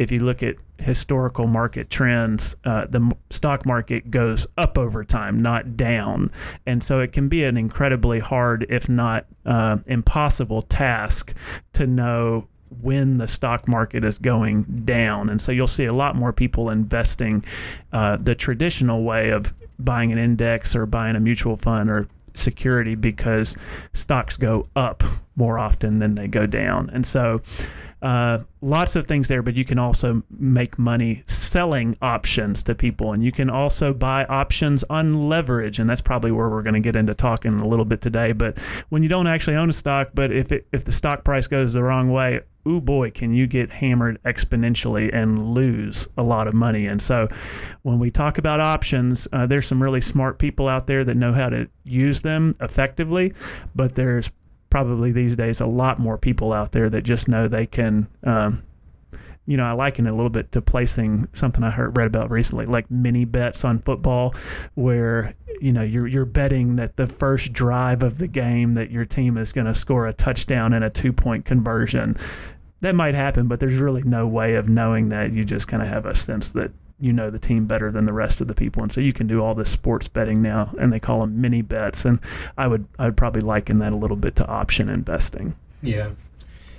if 0.00 0.10
you 0.10 0.20
look 0.20 0.42
at 0.42 0.56
historical 0.78 1.46
market 1.46 1.90
trends, 1.90 2.56
uh, 2.64 2.86
the 2.88 3.12
stock 3.28 3.66
market 3.66 4.10
goes 4.10 4.46
up 4.56 4.78
over 4.78 5.04
time, 5.04 5.42
not 5.42 5.76
down. 5.76 6.30
And 6.64 6.82
so 6.82 7.00
it 7.00 7.12
can 7.12 7.28
be 7.28 7.44
an 7.44 7.58
incredibly 7.58 8.18
hard, 8.18 8.64
if 8.70 8.88
not 8.88 9.26
uh, 9.44 9.76
impossible 9.86 10.62
task 10.62 11.34
to 11.74 11.86
know 11.86 12.48
when 12.80 13.16
the 13.16 13.28
stock 13.28 13.66
market 13.68 14.04
is 14.04 14.18
going 14.18 14.62
down. 14.84 15.28
And 15.28 15.40
so 15.40 15.52
you'll 15.52 15.66
see 15.66 15.86
a 15.86 15.92
lot 15.92 16.16
more 16.16 16.32
people 16.32 16.70
investing 16.70 17.44
uh, 17.92 18.16
the 18.16 18.34
traditional 18.34 19.02
way 19.02 19.30
of 19.30 19.52
buying 19.78 20.12
an 20.12 20.18
index 20.18 20.76
or 20.76 20.86
buying 20.86 21.16
a 21.16 21.20
mutual 21.20 21.56
fund 21.56 21.90
or 21.90 22.06
security 22.34 22.94
because 22.94 23.56
stocks 23.92 24.36
go 24.36 24.68
up 24.76 25.02
more 25.36 25.58
often 25.58 25.98
than 25.98 26.14
they 26.14 26.28
go 26.28 26.46
down. 26.46 26.90
And 26.90 27.04
so 27.04 27.40
uh, 28.02 28.38
lots 28.62 28.96
of 28.96 29.06
things 29.06 29.28
there, 29.28 29.42
but 29.42 29.56
you 29.56 29.64
can 29.64 29.78
also 29.78 30.22
make 30.30 30.78
money 30.78 31.22
selling 31.26 31.96
options 32.00 32.62
to 32.64 32.74
people, 32.74 33.12
and 33.12 33.24
you 33.24 33.32
can 33.32 33.50
also 33.50 33.92
buy 33.92 34.24
options 34.26 34.84
on 34.84 35.28
leverage, 35.28 35.78
and 35.78 35.88
that's 35.88 36.02
probably 36.02 36.30
where 36.30 36.48
we're 36.48 36.62
going 36.62 36.74
to 36.74 36.80
get 36.80 36.96
into 36.96 37.14
talking 37.14 37.60
a 37.60 37.68
little 37.68 37.84
bit 37.84 38.00
today. 38.00 38.32
But 38.32 38.58
when 38.88 39.02
you 39.02 39.08
don't 39.08 39.26
actually 39.26 39.56
own 39.56 39.68
a 39.68 39.72
stock, 39.72 40.10
but 40.14 40.32
if 40.32 40.52
it, 40.52 40.66
if 40.72 40.84
the 40.84 40.92
stock 40.92 41.24
price 41.24 41.46
goes 41.46 41.72
the 41.72 41.82
wrong 41.82 42.10
way, 42.10 42.40
ooh 42.66 42.80
boy, 42.80 43.10
can 43.10 43.32
you 43.32 43.46
get 43.46 43.70
hammered 43.70 44.22
exponentially 44.22 45.14
and 45.14 45.54
lose 45.54 46.08
a 46.16 46.22
lot 46.22 46.46
of 46.46 46.54
money. 46.54 46.86
And 46.86 47.00
so 47.00 47.28
when 47.82 47.98
we 47.98 48.10
talk 48.10 48.38
about 48.38 48.60
options, 48.60 49.26
uh, 49.32 49.46
there's 49.46 49.66
some 49.66 49.82
really 49.82 50.00
smart 50.00 50.38
people 50.38 50.68
out 50.68 50.86
there 50.86 51.04
that 51.04 51.16
know 51.16 51.32
how 51.32 51.48
to 51.48 51.68
use 51.84 52.20
them 52.20 52.54
effectively, 52.60 53.32
but 53.74 53.94
there's 53.94 54.30
probably 54.70 55.12
these 55.12 55.36
days 55.36 55.60
a 55.60 55.66
lot 55.66 55.98
more 55.98 56.16
people 56.16 56.52
out 56.52 56.72
there 56.72 56.88
that 56.90 57.02
just 57.02 57.28
know 57.28 57.48
they 57.48 57.66
can. 57.66 58.06
Um, 58.24 58.62
you 59.46 59.56
know, 59.56 59.64
I 59.64 59.72
liken 59.72 60.06
it 60.06 60.10
a 60.10 60.14
little 60.14 60.30
bit 60.30 60.52
to 60.52 60.62
placing 60.62 61.26
something 61.32 61.64
I 61.64 61.70
heard 61.70 61.96
read 61.96 62.06
about 62.06 62.30
recently, 62.30 62.66
like 62.66 62.88
mini 62.88 63.24
bets 63.24 63.64
on 63.64 63.80
football, 63.80 64.34
where 64.74 65.34
you 65.60 65.72
know 65.72 65.82
you're 65.82 66.06
you're 66.06 66.24
betting 66.24 66.76
that 66.76 66.96
the 66.96 67.06
first 67.06 67.52
drive 67.52 68.04
of 68.04 68.18
the 68.18 68.28
game 68.28 68.74
that 68.74 68.92
your 68.92 69.04
team 69.04 69.36
is 69.36 69.52
going 69.52 69.66
to 69.66 69.74
score 69.74 70.06
a 70.06 70.12
touchdown 70.12 70.72
and 70.72 70.84
a 70.84 70.90
two 70.90 71.12
point 71.12 71.44
conversion. 71.44 72.14
That 72.80 72.94
might 72.94 73.14
happen, 73.14 73.48
but 73.48 73.60
there's 73.60 73.76
really 73.76 74.02
no 74.02 74.26
way 74.26 74.54
of 74.54 74.68
knowing 74.68 75.08
that. 75.08 75.32
You 75.32 75.44
just 75.44 75.66
kind 75.68 75.82
of 75.82 75.88
have 75.88 76.06
a 76.06 76.14
sense 76.14 76.52
that 76.52 76.70
you 77.00 77.12
know 77.12 77.30
the 77.30 77.38
team 77.38 77.66
better 77.66 77.90
than 77.90 78.04
the 78.04 78.12
rest 78.12 78.40
of 78.40 78.48
the 78.48 78.54
people, 78.54 78.82
and 78.82 78.92
so 78.92 79.00
you 79.00 79.12
can 79.12 79.26
do 79.26 79.42
all 79.42 79.54
this 79.54 79.70
sports 79.70 80.08
betting 80.08 80.42
now, 80.42 80.72
and 80.78 80.92
they 80.92 81.00
call 81.00 81.22
them 81.22 81.40
mini 81.40 81.62
bets. 81.62 82.04
And 82.04 82.20
I 82.58 82.66
would 82.66 82.86
I 82.98 83.06
would 83.06 83.16
probably 83.16 83.42
liken 83.42 83.78
that 83.78 83.92
a 83.92 83.96
little 83.96 84.16
bit 84.16 84.36
to 84.36 84.46
option 84.46 84.90
investing. 84.90 85.54
Yeah. 85.82 86.10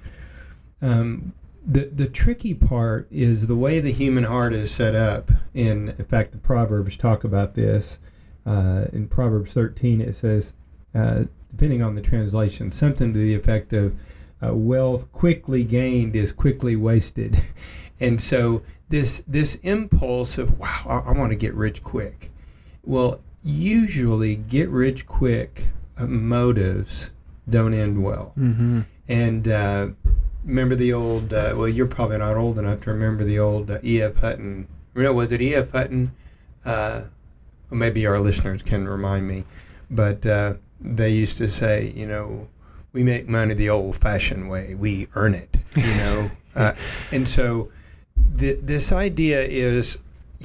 Um, 0.82 1.34
the 1.66 1.86
the 1.86 2.08
tricky 2.08 2.54
part 2.54 3.08
is 3.12 3.48
the 3.48 3.56
way 3.56 3.80
the 3.80 3.92
human 3.92 4.24
heart 4.24 4.54
is 4.54 4.72
set 4.72 4.96
up. 4.96 5.30
And 5.54 5.90
in 5.90 6.06
fact, 6.06 6.32
the 6.32 6.38
Proverbs 6.38 6.98
talk 6.98 7.24
about 7.24 7.54
this. 7.54 8.00
Uh, 8.44 8.86
in 8.92 9.08
Proverbs 9.08 9.54
13, 9.54 10.02
it 10.02 10.14
says, 10.14 10.56
uh, 10.96 11.26
depending 11.52 11.84
on 11.84 11.94
the 11.94 12.02
translation, 12.02 12.72
something 12.72 13.14
to 13.14 13.20
the 13.20 13.36
effect 13.36 13.72
of 13.72 13.94
uh, 14.44 14.56
wealth 14.56 15.12
quickly 15.12 15.64
gained 15.64 16.16
is 16.16 16.32
quickly 16.32 16.76
wasted. 16.76 17.38
and 18.00 18.20
so 18.20 18.64
this 18.90 19.24
this 19.28 19.56
impulse 19.56 20.38
of 20.38 20.60
wow, 20.60 21.04
I, 21.06 21.12
I 21.12 21.18
want 21.18 21.32
to 21.32 21.38
get 21.38 21.54
rich 21.54 21.84
quick. 21.84 22.32
Well, 22.84 23.22
usually 23.44 24.36
get 24.36 24.70
rich 24.70 25.06
quick 25.06 25.68
uh, 25.98 26.08
motives 26.08 27.12
don't 27.48 27.74
end 27.74 28.04
well. 28.04 28.34
Mm-hmm. 28.38 28.82
And 29.08 29.48
uh, 29.48 29.90
remember 30.46 30.76
the 30.76 30.94
old 30.94 31.34
uh, 31.34 31.54
well, 31.56 31.68
you're 31.68 31.88
probably 31.88 32.18
not 32.18 32.38
old 32.38 32.58
enough 32.60 32.82
to 32.82 32.92
remember 32.92 33.24
the 33.24 33.40
old 33.40 33.72
uh, 33.72 33.80
E.F. 33.84 34.16
Hutton. 34.18 34.68
You 34.96 35.04
know, 35.04 35.14
was 35.14 35.32
it 35.32 35.42
E.F. 35.42 35.72
Hutton? 35.72 36.12
well, 36.66 37.02
maybe 37.70 38.06
our 38.06 38.20
listeners 38.20 38.62
can 38.62 38.88
remind 38.88 39.28
me, 39.28 39.46
but 39.90 40.26
they 40.82 41.10
used 41.10 41.38
to 41.38 41.48
say, 41.48 41.92
you 41.96 42.08
know, 42.08 42.48
we 42.94 43.04
make 43.04 43.28
money 43.28 43.54
the 43.54 43.70
old-fashioned 43.70 44.50
way. 44.50 44.76
We 44.76 45.08
earn 45.16 45.34
it, 45.34 45.58
you 45.76 45.84
know. 45.84 46.32
uh, 46.56 46.74
and 47.12 47.28
so, 47.28 47.72
th- 48.38 48.60
this 48.62 48.92
idea 48.92 49.42
is, 49.44 50.00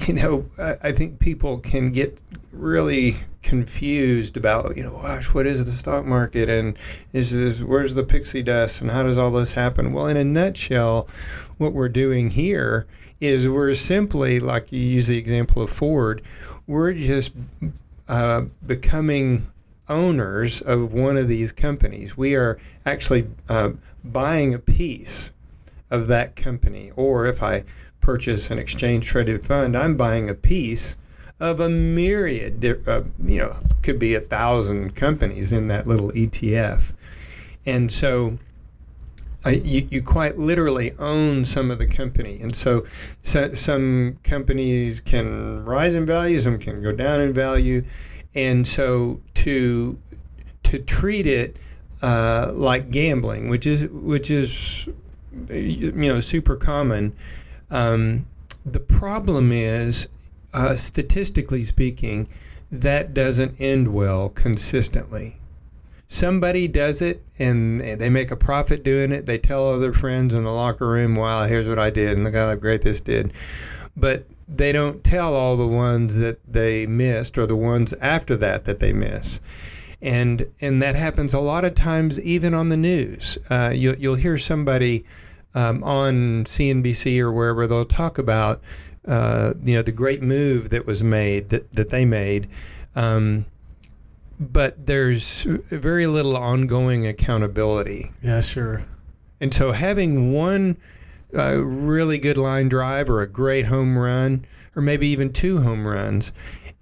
you 0.05 0.13
know, 0.13 0.45
I, 0.57 0.75
I 0.83 0.91
think 0.91 1.19
people 1.19 1.59
can 1.59 1.91
get 1.91 2.19
really 2.51 3.15
confused 3.41 4.35
about, 4.37 4.75
you 4.75 4.83
know, 4.83 4.91
gosh, 5.01 5.33
what 5.33 5.45
is 5.45 5.65
the 5.65 5.71
stock 5.71 6.05
market 6.05 6.49
and 6.49 6.77
is 7.13 7.31
this 7.31 7.63
where's 7.63 7.95
the 7.95 8.03
pixie 8.03 8.43
dust 8.43 8.81
and 8.81 8.91
how 8.91 9.03
does 9.03 9.17
all 9.17 9.31
this 9.31 9.53
happen? 9.53 9.93
Well, 9.93 10.07
in 10.07 10.17
a 10.17 10.23
nutshell, 10.23 11.07
what 11.57 11.73
we're 11.73 11.89
doing 11.89 12.31
here 12.31 12.85
is 13.19 13.49
we're 13.49 13.73
simply, 13.73 14.39
like 14.39 14.71
you 14.71 14.79
use 14.79 15.07
the 15.07 15.17
example 15.17 15.61
of 15.61 15.69
Ford, 15.69 16.21
we're 16.67 16.93
just 16.93 17.33
uh, 18.07 18.43
becoming 18.65 19.47
owners 19.89 20.61
of 20.61 20.93
one 20.93 21.17
of 21.17 21.27
these 21.27 21.51
companies. 21.51 22.17
We 22.17 22.35
are 22.35 22.59
actually 22.85 23.27
uh, 23.49 23.71
buying 24.03 24.53
a 24.53 24.59
piece 24.59 25.31
of 25.89 26.07
that 26.07 26.35
company. 26.35 26.91
Or 26.95 27.25
if 27.25 27.41
I 27.41 27.63
purchase 28.07 28.49
an 28.49 28.57
exchange 28.57 29.05
traded 29.05 29.45
fund, 29.45 29.75
I'm 29.75 29.97
buying 29.97 30.29
a 30.29 30.33
piece 30.33 30.95
of 31.41 31.59
a 31.59 31.67
myriad, 31.67 32.63
uh, 32.87 33.03
you 33.21 33.39
know, 33.39 33.57
could 33.83 33.99
be 33.99 34.15
a 34.15 34.21
thousand 34.21 34.95
companies 34.95 35.51
in 35.51 35.67
that 35.67 35.87
little 35.87 36.11
ETF. 36.11 36.93
And 37.65 37.91
so, 37.91 38.37
uh, 39.45 39.49
you, 39.49 39.85
you 39.89 40.01
quite 40.01 40.37
literally 40.37 40.93
own 40.99 41.43
some 41.43 41.69
of 41.69 41.79
the 41.79 41.85
company. 41.85 42.39
And 42.41 42.55
so, 42.55 42.85
so, 43.21 43.53
some 43.53 44.19
companies 44.23 45.01
can 45.01 45.65
rise 45.65 45.93
in 45.93 46.05
value, 46.05 46.39
some 46.39 46.59
can 46.59 46.81
go 46.81 46.93
down 46.93 47.19
in 47.19 47.33
value 47.33 47.83
and 48.37 48.65
so 48.65 49.19
to 49.33 49.99
to 50.63 50.79
treat 50.79 51.27
it 51.27 51.57
uh, 52.01 52.51
like 52.53 52.91
gambling, 52.91 53.49
which 53.49 53.65
is 53.65 53.89
which 53.91 54.31
is 54.31 54.87
you 55.49 55.91
know 55.91 56.21
super 56.21 56.55
common. 56.55 57.13
Um, 57.69 58.25
the 58.65 58.79
problem 58.79 59.51
is, 59.51 60.09
uh, 60.53 60.75
statistically 60.75 61.63
speaking, 61.63 62.27
that 62.71 63.13
doesn't 63.13 63.59
end 63.59 63.93
well 63.93 64.29
consistently. 64.29 65.37
Somebody 66.07 66.67
does 66.67 67.01
it 67.01 67.21
and 67.37 67.81
they 67.81 68.09
make 68.09 68.31
a 68.31 68.37
profit 68.37 68.83
doing 68.83 69.11
it. 69.11 69.25
They 69.25 69.37
tell 69.37 69.69
other 69.69 69.91
friends 69.91 70.33
in 70.33 70.43
the 70.43 70.53
locker 70.53 70.87
room, 70.87 71.15
"Wow, 71.15 71.45
here's 71.45 71.67
what 71.67 71.79
I 71.79 71.89
did, 71.89 72.15
and 72.15 72.23
look 72.23 72.33
how 72.33 72.55
great 72.55 72.81
this 72.81 73.01
did." 73.01 73.33
But 73.95 74.25
they 74.47 74.71
don't 74.71 75.03
tell 75.03 75.33
all 75.33 75.57
the 75.57 75.67
ones 75.67 76.17
that 76.17 76.39
they 76.47 76.87
missed 76.87 77.37
or 77.37 77.45
the 77.45 77.57
ones 77.57 77.93
after 77.99 78.37
that 78.37 78.63
that 78.65 78.79
they 78.79 78.93
miss. 78.93 79.41
And, 80.01 80.45
and 80.61 80.81
that 80.81 80.95
happens 80.95 81.33
a 81.33 81.39
lot 81.39 81.65
of 81.65 81.73
times 81.73 82.21
even 82.21 82.53
on 82.53 82.69
the 82.69 82.77
news. 82.77 83.37
Uh, 83.49 83.71
you, 83.73 83.95
you'll 83.99 84.15
hear 84.15 84.37
somebody 84.37 85.03
um, 85.57 85.83
on 85.83 86.43
CNBC 86.45 87.19
or 87.19 87.31
wherever 87.31 87.65
they'll 87.65 87.83
talk 87.83 88.19
about 88.19 88.61
uh, 89.07 89.53
you 89.63 89.73
know 89.73 89.81
the 89.81 89.91
great 89.91 90.21
move 90.21 90.69
that 90.69 90.85
was 90.85 91.03
made 91.03 91.49
that, 91.49 91.71
that 91.71 91.89
they 91.89 92.05
made. 92.05 92.47
Um, 92.95 93.45
but 94.39 94.85
there's 94.85 95.43
very 95.45 96.05
little 96.05 96.37
ongoing 96.37 97.07
accountability. 97.07 98.11
Yeah, 98.21 98.41
sure. 98.41 98.83
And 99.41 99.51
so 99.51 99.71
having 99.71 100.31
one 100.31 100.77
a 101.33 101.61
really 101.61 102.19
good 102.19 102.37
line 102.37 102.69
drive 102.69 103.09
or 103.09 103.21
a 103.21 103.27
great 103.27 103.65
home 103.65 103.97
run 103.97 104.45
or 104.75 104.81
maybe 104.81 105.07
even 105.07 105.33
two 105.33 105.61
home 105.61 105.87
runs, 105.87 106.33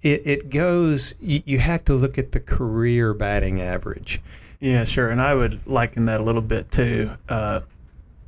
it, 0.02 0.26
it 0.26 0.50
goes, 0.50 1.14
you, 1.18 1.40
you 1.46 1.58
have 1.58 1.84
to 1.86 1.94
look 1.94 2.18
at 2.18 2.32
the 2.32 2.40
career 2.40 3.14
batting 3.14 3.60
average. 3.60 4.20
Yeah, 4.60 4.84
sure. 4.84 5.10
And 5.10 5.20
I 5.20 5.34
would 5.34 5.66
liken 5.66 6.06
that 6.06 6.20
a 6.20 6.24
little 6.24 6.42
bit 6.42 6.70
too. 6.70 7.10
Uh, 7.28 7.60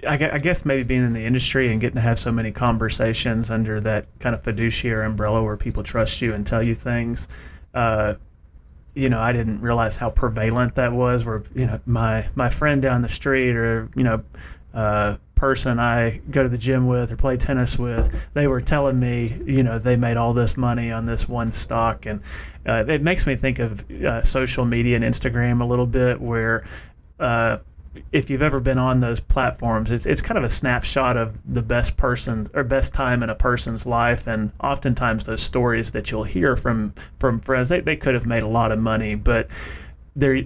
I, 0.07 0.39
guess 0.39 0.65
maybe 0.65 0.85
being 0.85 1.05
in 1.05 1.13
the 1.13 1.25
industry 1.25 1.73
and 1.73 1.81
getting 1.81 1.97
to 1.97 2.01
have 2.01 2.19
so 2.19 2.31
many 2.31 2.53
conversations 2.53 3.51
under 3.51 3.81
that 3.81 4.07
kind 4.21 4.35
of 4.35 4.43
fiduciary 4.43 5.05
umbrella 5.05 5.43
where 5.43 5.57
people 5.57 5.83
trust 5.83 6.23
you 6.23 6.33
and 6.35 6.47
tell 6.47 6.63
you 6.63 6.75
things. 6.75 7.29
Uh, 7.75 8.15
you 8.95 9.09
know, 9.09 9.21
I 9.21 9.33
didn't 9.33 9.61
realize 9.61 9.97
how 9.97 10.11
prevalent 10.11 10.77
that 10.77 10.93
was. 10.93 11.25
Where 11.25 11.43
you 11.55 11.67
know, 11.67 11.81
my 11.87 12.25
my 12.37 12.49
friend 12.49 12.81
down 12.81 13.03
the 13.03 13.09
street, 13.09 13.57
or 13.57 13.89
you 13.97 14.05
know, 14.05 14.23
uh, 14.73 15.17
person 15.35 15.79
I 15.79 16.21
go 16.31 16.43
to 16.43 16.49
the 16.49 16.59
gym 16.59 16.87
with 16.87 17.13
or 17.13 17.17
play 17.17 17.37
tennis 17.37 17.79
with, 17.79 18.29
they 18.35 18.49
were 18.49 18.61
telling 18.61 18.99
me, 18.99 19.31
you 19.47 19.63
know, 19.63 19.79
they 19.79 19.95
made 19.95 20.17
all 20.17 20.33
this 20.33 20.57
money 20.57 20.91
on 20.91 21.07
this 21.07 21.29
one 21.29 21.53
stock, 21.53 22.07
and 22.07 22.23
uh, 22.67 22.85
it 22.89 23.03
makes 23.03 23.27
me 23.27 23.37
think 23.37 23.59
of 23.59 23.89
uh, 23.91 24.23
social 24.25 24.65
media 24.65 24.97
and 24.97 25.05
Instagram 25.05 25.61
a 25.61 25.65
little 25.65 25.87
bit, 25.87 26.21
where 26.21 26.67
uh, 27.21 27.59
if 28.13 28.31
you've 28.31 28.43
ever 28.43 28.61
been 28.61 28.79
on 28.79 29.01
those 29.01 29.21
platforms, 29.21 29.91
it's, 29.91 30.07
it's 30.07 30.23
kind 30.23 30.39
of 30.39 30.45
a 30.45 30.51
snapshot 30.51 31.17
of 31.17 31.39
the 31.53 31.63
best 31.63 31.97
person 31.97 32.47
or 32.55 32.65
best 32.65 32.95
time 32.95 33.23
in 33.23 33.31
a 33.31 33.35
person's 33.35 33.87
life. 33.87 34.27
And 34.27 34.53
oftentimes 34.61 35.25
those 35.25 35.43
stories 35.43 35.93
that 35.93 36.11
you'll 36.11 36.25
hear 36.25 36.57
from, 36.57 36.95
from 37.19 37.41
friends, 37.41 37.69
they, 37.69 37.81
they 37.81 37.97
could 37.97 38.15
have 38.15 38.27
made 38.27 38.43
a 38.43 38.49
lot 38.49 38.73
of 38.73 38.81
money, 38.81 39.15
but 39.15 39.51
they're, 40.17 40.43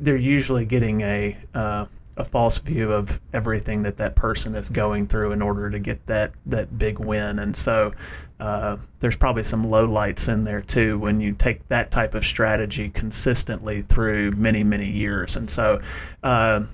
they're 0.00 0.16
usually 0.16 0.64
getting 0.64 1.00
a, 1.02 1.36
uh, 1.54 1.86
a 2.18 2.24
false 2.24 2.58
view 2.58 2.92
of 2.92 3.20
everything 3.32 3.82
that 3.82 3.96
that 3.96 4.16
person 4.16 4.54
is 4.54 4.68
going 4.68 5.06
through 5.06 5.32
in 5.32 5.40
order 5.40 5.70
to 5.70 5.78
get 5.78 6.04
that 6.06 6.32
that 6.46 6.78
big 6.78 6.98
win. 6.98 7.38
And 7.38 7.56
so 7.56 7.92
uh, 8.40 8.76
there's 8.98 9.16
probably 9.16 9.44
some 9.44 9.62
low 9.62 9.84
lights 9.84 10.28
in 10.28 10.44
there 10.44 10.60
too 10.60 10.98
when 10.98 11.20
you 11.20 11.32
take 11.32 11.66
that 11.68 11.90
type 11.90 12.14
of 12.14 12.24
strategy 12.24 12.90
consistently 12.90 13.82
through 13.82 14.32
many 14.32 14.62
many 14.64 14.90
years. 14.90 15.36
And 15.36 15.48
so. 15.48 15.78
Uh, 16.22 16.64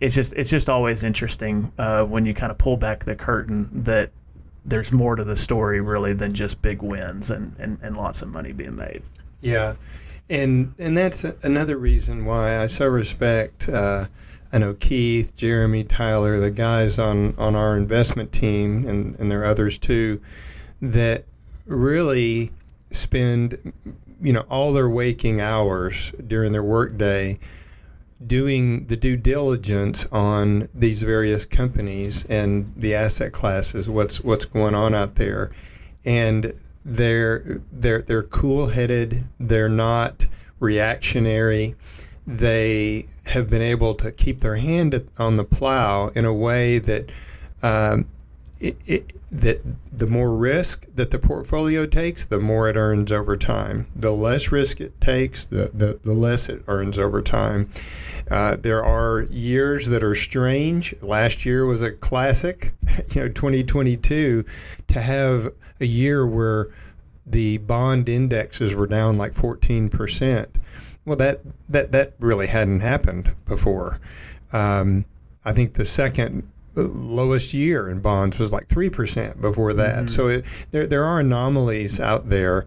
it's 0.00 0.14
just 0.14 0.32
it's 0.34 0.48
just 0.48 0.70
always 0.70 1.02
interesting 1.02 1.72
uh, 1.76 2.04
when 2.04 2.24
you 2.24 2.32
kind 2.32 2.52
of 2.52 2.58
pull 2.58 2.76
back 2.76 3.04
the 3.04 3.16
curtain 3.16 3.68
that 3.82 4.10
there's 4.64 4.92
more 4.92 5.16
to 5.16 5.24
the 5.24 5.36
story 5.36 5.80
really 5.80 6.12
than 6.12 6.32
just 6.32 6.60
big 6.62 6.82
wins 6.82 7.30
and, 7.30 7.54
and, 7.58 7.80
and 7.82 7.96
lots 7.96 8.22
of 8.22 8.28
money 8.28 8.52
being 8.52 8.76
made. 8.76 9.02
Yeah, 9.40 9.74
and 10.28 10.74
and 10.78 10.96
that's 10.96 11.24
another 11.24 11.78
reason 11.78 12.24
why 12.24 12.60
I 12.60 12.66
so 12.66 12.86
respect. 12.86 13.68
Uh, 13.68 14.06
I 14.52 14.58
know 14.58 14.74
Keith, 14.74 15.36
Jeremy, 15.36 15.84
Tyler, 15.84 16.40
the 16.40 16.50
guys 16.50 16.98
on, 16.98 17.34
on 17.36 17.54
our 17.54 17.76
investment 17.76 18.32
team, 18.32 18.86
and, 18.86 19.18
and 19.18 19.30
there 19.30 19.42
are 19.42 19.46
others 19.46 19.78
too, 19.78 20.20
that 20.80 21.24
really 21.66 22.50
spend 22.90 23.72
you 24.20 24.32
know 24.32 24.44
all 24.48 24.72
their 24.72 24.88
waking 24.88 25.40
hours 25.40 26.12
during 26.26 26.52
their 26.52 26.62
workday 26.62 27.38
doing 28.26 28.86
the 28.86 28.96
due 28.96 29.16
diligence 29.16 30.06
on 30.06 30.68
these 30.74 31.02
various 31.02 31.46
companies 31.46 32.24
and 32.24 32.72
the 32.76 32.94
asset 32.94 33.32
classes, 33.32 33.88
what's 33.88 34.20
what's 34.22 34.44
going 34.44 34.74
on 34.74 34.94
out 34.94 35.14
there, 35.14 35.50
and 36.04 36.52
they're 36.84 37.60
they're 37.72 38.02
they're 38.02 38.22
cool 38.24 38.68
headed. 38.68 39.24
They're 39.38 39.68
not 39.68 40.26
reactionary. 40.58 41.76
They 42.26 43.06
have 43.28 43.50
been 43.50 43.62
able 43.62 43.94
to 43.94 44.10
keep 44.10 44.40
their 44.40 44.56
hand 44.56 45.08
on 45.18 45.36
the 45.36 45.44
plow 45.44 46.08
in 46.08 46.24
a 46.24 46.34
way 46.34 46.78
that 46.78 47.10
um, 47.62 48.06
it, 48.60 48.76
it, 48.86 49.12
that 49.30 49.60
the 49.92 50.06
more 50.06 50.34
risk 50.34 50.86
that 50.94 51.10
the 51.10 51.18
portfolio 51.18 51.84
takes, 51.84 52.24
the 52.24 52.38
more 52.38 52.68
it 52.68 52.76
earns 52.76 53.12
over 53.12 53.36
time. 53.36 53.86
The 53.94 54.12
less 54.12 54.50
risk 54.50 54.80
it 54.80 55.00
takes, 55.00 55.44
the, 55.44 55.70
the, 55.74 56.00
the 56.02 56.14
less 56.14 56.48
it 56.48 56.62
earns 56.66 56.98
over 56.98 57.20
time. 57.20 57.68
Uh, 58.30 58.56
there 58.56 58.82
are 58.82 59.22
years 59.22 59.88
that 59.88 60.02
are 60.02 60.14
strange. 60.14 60.94
Last 61.02 61.44
year 61.44 61.66
was 61.66 61.82
a 61.82 61.92
classic. 61.92 62.72
You 63.14 63.22
know, 63.22 63.28
2022 63.28 64.44
to 64.88 65.00
have 65.00 65.52
a 65.80 65.86
year 65.86 66.26
where 66.26 66.68
the 67.24 67.58
bond 67.58 68.08
indexes 68.08 68.74
were 68.74 68.88
down 68.88 69.16
like 69.16 69.34
14 69.34 69.88
percent. 69.88 70.48
Well, 71.08 71.16
that 71.16 71.40
that 71.70 71.92
that 71.92 72.12
really 72.20 72.46
hadn't 72.46 72.80
happened 72.80 73.34
before. 73.46 73.98
Um, 74.52 75.06
I 75.44 75.52
think 75.52 75.72
the 75.72 75.84
second 75.84 76.48
lowest 76.74 77.54
year 77.54 77.88
in 77.88 78.00
bonds 78.00 78.38
was 78.38 78.52
like 78.52 78.66
three 78.66 78.90
percent 78.90 79.40
before 79.40 79.72
that. 79.72 79.96
Mm-hmm. 79.96 80.06
So 80.08 80.28
it, 80.28 80.66
there 80.70 80.86
there 80.86 81.04
are 81.04 81.20
anomalies 81.20 81.98
out 81.98 82.26
there 82.26 82.66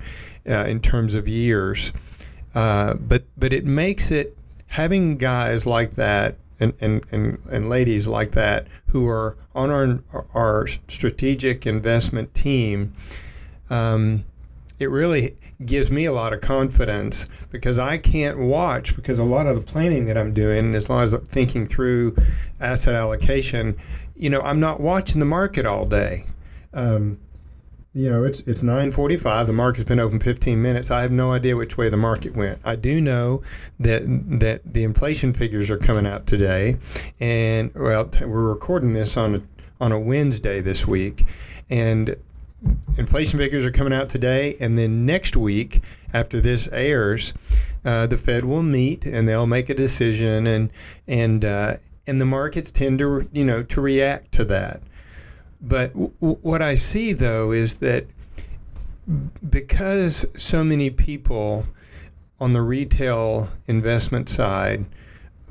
uh, 0.50 0.65
in 0.65 0.79
terms 0.79 1.13
of 1.13 1.27
years, 1.27 1.93
uh, 2.56 2.95
but 2.95 3.23
but 3.38 3.54
it 3.54 3.63
makes 3.63 4.12
it 4.12 4.36
having 4.67 5.17
guys 5.17 5.67
like 5.67 5.91
that 5.91 6.36
and, 6.62 6.73
and, 6.80 7.06
and, 7.12 7.38
and 7.51 7.69
ladies 7.69 8.08
like 8.08 8.32
that 8.32 8.67
who 8.88 9.08
are 9.08 9.36
on 9.54 9.69
our, 9.71 10.25
our 10.34 10.67
strategic 10.88 11.65
investment 11.65 12.34
team, 12.34 12.93
um, 13.69 14.23
it 14.82 14.89
really 14.89 15.38
gives 15.65 15.91
me 15.91 16.06
a 16.06 16.12
lot 16.12 16.34
of 16.34 16.41
confidence 16.41 17.30
because 17.52 17.78
I 17.78 17.98
can't 17.98 18.39
watch 18.39 18.96
because 18.96 19.20
a 19.20 19.24
lot 19.24 19.48
of 19.48 19.56
the 19.56 19.62
planning 19.62 20.06
that 20.06 20.17
I'm 20.17 20.34
doing, 20.34 20.74
as 20.76 20.89
long 20.89 21.04
as 21.04 21.13
I'm 21.13 21.26
thinking 21.26 21.65
through 21.65 22.15
asset 22.60 22.96
allocation, 22.96 23.76
you 24.15 24.30
know, 24.30 24.41
I'm 24.41 24.60
not 24.60 24.80
watching 24.80 25.20
the 25.20 25.26
market 25.26 25.65
all 25.65 25.86
day. 25.86 26.26
Um, 26.74 27.20
you 27.94 28.10
know, 28.10 28.24
it's 28.24 28.39
it's 28.41 28.62
9:45. 28.62 29.48
The 29.48 29.54
market's 29.54 29.84
been 29.84 30.00
open 30.00 30.20
15 30.20 30.62
minutes. 30.62 30.89
I 30.89 31.02
have 31.02 31.12
no 31.12 31.32
idea 31.32 31.58
which 31.58 31.78
way 31.78 31.89
the 31.89 31.98
market 31.98 32.36
went. 32.36 32.60
I 32.63 32.76
do 32.76 33.02
know 33.02 33.41
that 33.80 34.04
that 34.39 34.62
the 34.74 34.84
inflation 34.84 35.34
figures 35.34 35.70
are 35.70 35.78
coming 35.78 36.06
out 36.06 36.26
today, 36.26 36.78
and 37.20 37.72
well, 37.76 38.10
we're 38.22 38.50
recording 38.50 38.94
this 38.94 39.17
on 39.17 39.36
a 39.36 39.41
on 39.82 39.91
a 39.91 40.00
Wednesday 40.00 40.62
this 40.62 40.88
week, 40.88 41.26
and 41.70 42.15
inflation 42.97 43.39
figures 43.39 43.65
are 43.65 43.71
coming 43.71 43.93
out 43.93 44.10
today, 44.10 44.56
and 44.60 44.78
then 44.78 45.06
next 45.06 45.36
week 45.36 45.82
after 46.13 46.39
this 46.41 46.67
airs, 46.71 47.34
uh, 47.86 48.08
the 48.08 48.17
Fed 48.17 48.45
will 48.45 48.63
meet 48.63 49.06
and 49.06 49.28
they'll 49.28 49.47
make 49.47 49.69
a 49.69 49.74
decision, 49.74 50.47
and 50.47 50.69
and 51.08 51.43
uh, 51.45 51.74
and 52.08 52.21
the 52.21 52.26
markets 52.26 52.71
tend 52.71 53.00
to 53.00 53.28
you 53.32 53.45
know 53.45 53.63
to 53.63 53.82
react 53.82 54.32
to 54.34 54.45
that. 54.45 54.82
But 55.62 55.93
w- 55.93 56.38
what 56.41 56.62
I 56.62 56.76
see 56.76 57.13
though 57.13 57.52
is 57.52 57.78
that 57.78 58.06
because 59.50 60.26
so 60.36 60.63
many 60.63 60.89
people 60.89 61.65
on 62.39 62.54
the 62.54 62.62
retail 62.62 63.50
investment 63.67 64.30
side, 64.30 64.86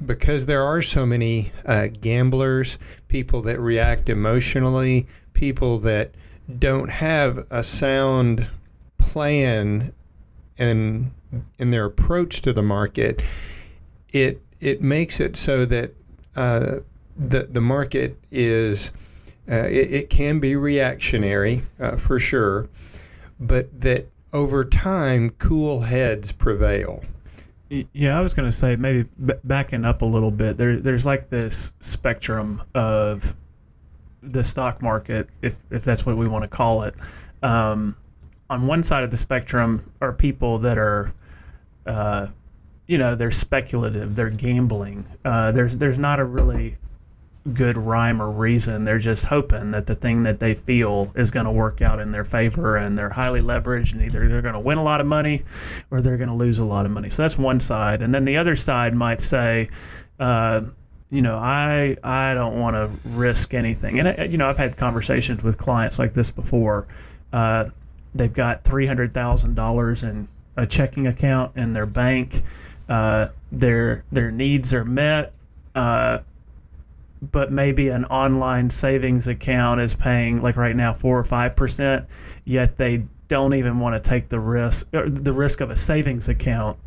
because 0.04 0.46
there 0.46 0.64
are 0.64 0.82
so 0.82 1.06
many 1.06 1.52
uh, 1.66 1.88
gamblers, 2.00 2.78
people 3.08 3.42
that 3.42 3.60
react 3.60 4.08
emotionally, 4.08 5.06
people 5.34 5.78
that 5.78 6.12
don't 6.58 6.90
have 6.90 7.46
a 7.50 7.62
sound 7.62 8.48
plan 8.98 9.92
and 10.58 11.12
in 11.58 11.70
their 11.70 11.84
approach 11.84 12.42
to 12.42 12.52
the 12.52 12.62
market, 12.62 13.22
it 14.12 14.42
it 14.60 14.82
makes 14.82 15.20
it 15.20 15.36
so 15.36 15.64
that 15.64 15.94
uh, 16.36 16.76
the 17.16 17.48
the 17.50 17.60
market 17.60 18.18
is 18.30 18.92
uh, 19.50 19.66
it, 19.66 19.92
it, 19.92 20.10
can 20.10 20.38
be 20.38 20.54
reactionary 20.54 21.62
uh, 21.80 21.96
for 21.96 22.18
sure, 22.18 22.68
but 23.38 23.80
that 23.80 24.08
over 24.32 24.64
time, 24.64 25.30
cool 25.30 25.80
heads 25.80 26.30
prevail. 26.32 27.02
Yeah, 27.68 28.18
I 28.18 28.20
was 28.20 28.34
going 28.34 28.48
to 28.48 28.52
say 28.52 28.76
maybe 28.76 29.08
b- 29.24 29.34
backing 29.44 29.84
up 29.84 30.02
a 30.02 30.04
little 30.04 30.30
bit. 30.30 30.56
There, 30.56 30.78
there's 30.78 31.06
like 31.06 31.30
this 31.30 31.72
spectrum 31.80 32.62
of 32.74 33.34
the 34.22 34.42
stock 34.42 34.82
market, 34.82 35.28
if 35.42 35.64
if 35.70 35.84
that's 35.84 36.04
what 36.04 36.16
we 36.16 36.28
want 36.28 36.44
to 36.44 36.50
call 36.50 36.82
it. 36.82 36.94
Um, 37.42 37.96
on 38.48 38.66
one 38.66 38.82
side 38.82 39.04
of 39.04 39.10
the 39.10 39.16
spectrum 39.16 39.92
are 40.00 40.12
people 40.12 40.58
that 40.58 40.76
are, 40.76 41.12
uh, 41.86 42.26
you 42.86 42.98
know, 42.98 43.14
they're 43.14 43.30
speculative, 43.30 44.16
they're 44.16 44.30
gambling. 44.30 45.04
Uh, 45.24 45.52
there's 45.52 45.76
there's 45.76 45.98
not 45.98 46.20
a 46.20 46.24
really 46.24 46.76
good 47.54 47.76
rhyme 47.76 48.20
or 48.20 48.30
reason. 48.30 48.84
They're 48.84 48.98
just 48.98 49.26
hoping 49.26 49.70
that 49.70 49.86
the 49.86 49.94
thing 49.94 50.24
that 50.24 50.40
they 50.40 50.54
feel 50.54 51.10
is 51.14 51.30
going 51.30 51.46
to 51.46 51.52
work 51.52 51.80
out 51.80 52.00
in 52.00 52.10
their 52.10 52.24
favor, 52.24 52.76
and 52.76 52.98
they're 52.98 53.10
highly 53.10 53.40
leveraged, 53.40 53.92
and 53.94 54.02
either 54.02 54.28
they're 54.28 54.42
going 54.42 54.54
to 54.54 54.60
win 54.60 54.78
a 54.78 54.82
lot 54.82 55.00
of 55.00 55.06
money 55.06 55.44
or 55.90 56.00
they're 56.00 56.18
going 56.18 56.28
to 56.28 56.34
lose 56.34 56.58
a 56.58 56.64
lot 56.64 56.84
of 56.84 56.92
money. 56.92 57.08
So 57.08 57.22
that's 57.22 57.38
one 57.38 57.60
side, 57.60 58.02
and 58.02 58.12
then 58.12 58.24
the 58.24 58.36
other 58.36 58.56
side 58.56 58.94
might 58.94 59.20
say. 59.20 59.68
Uh, 60.18 60.62
you 61.10 61.22
know, 61.22 61.36
I 61.36 61.96
I 62.04 62.34
don't 62.34 62.58
want 62.58 62.76
to 62.76 62.90
risk 63.10 63.52
anything, 63.52 63.98
and 63.98 64.08
uh, 64.08 64.22
you 64.22 64.38
know, 64.38 64.48
I've 64.48 64.56
had 64.56 64.76
conversations 64.76 65.42
with 65.42 65.58
clients 65.58 65.98
like 65.98 66.14
this 66.14 66.30
before. 66.30 66.86
Uh, 67.32 67.64
they've 68.14 68.32
got 68.32 68.64
three 68.64 68.86
hundred 68.86 69.12
thousand 69.12 69.54
dollars 69.54 70.02
in 70.02 70.28
a 70.56 70.66
checking 70.66 71.06
account 71.06 71.56
in 71.56 71.72
their 71.72 71.86
bank. 71.86 72.42
Uh, 72.88 73.28
their 73.50 74.04
their 74.12 74.30
needs 74.30 74.72
are 74.72 74.84
met. 74.84 75.32
Uh, 75.74 76.18
but 77.32 77.52
maybe 77.52 77.88
an 77.88 78.06
online 78.06 78.70
savings 78.70 79.28
account 79.28 79.80
is 79.80 79.92
paying 79.92 80.40
like 80.40 80.56
right 80.56 80.74
now 80.74 80.92
four 80.92 81.18
or 81.18 81.24
five 81.24 81.54
percent, 81.54 82.06
yet 82.44 82.76
they 82.76 83.04
don't 83.28 83.54
even 83.54 83.78
want 83.78 84.02
to 84.02 84.10
take 84.10 84.28
the 84.28 84.40
risk 84.40 84.90
the 84.90 85.32
risk 85.32 85.60
of 85.60 85.70
a 85.70 85.76
savings 85.76 86.28
account 86.28 86.78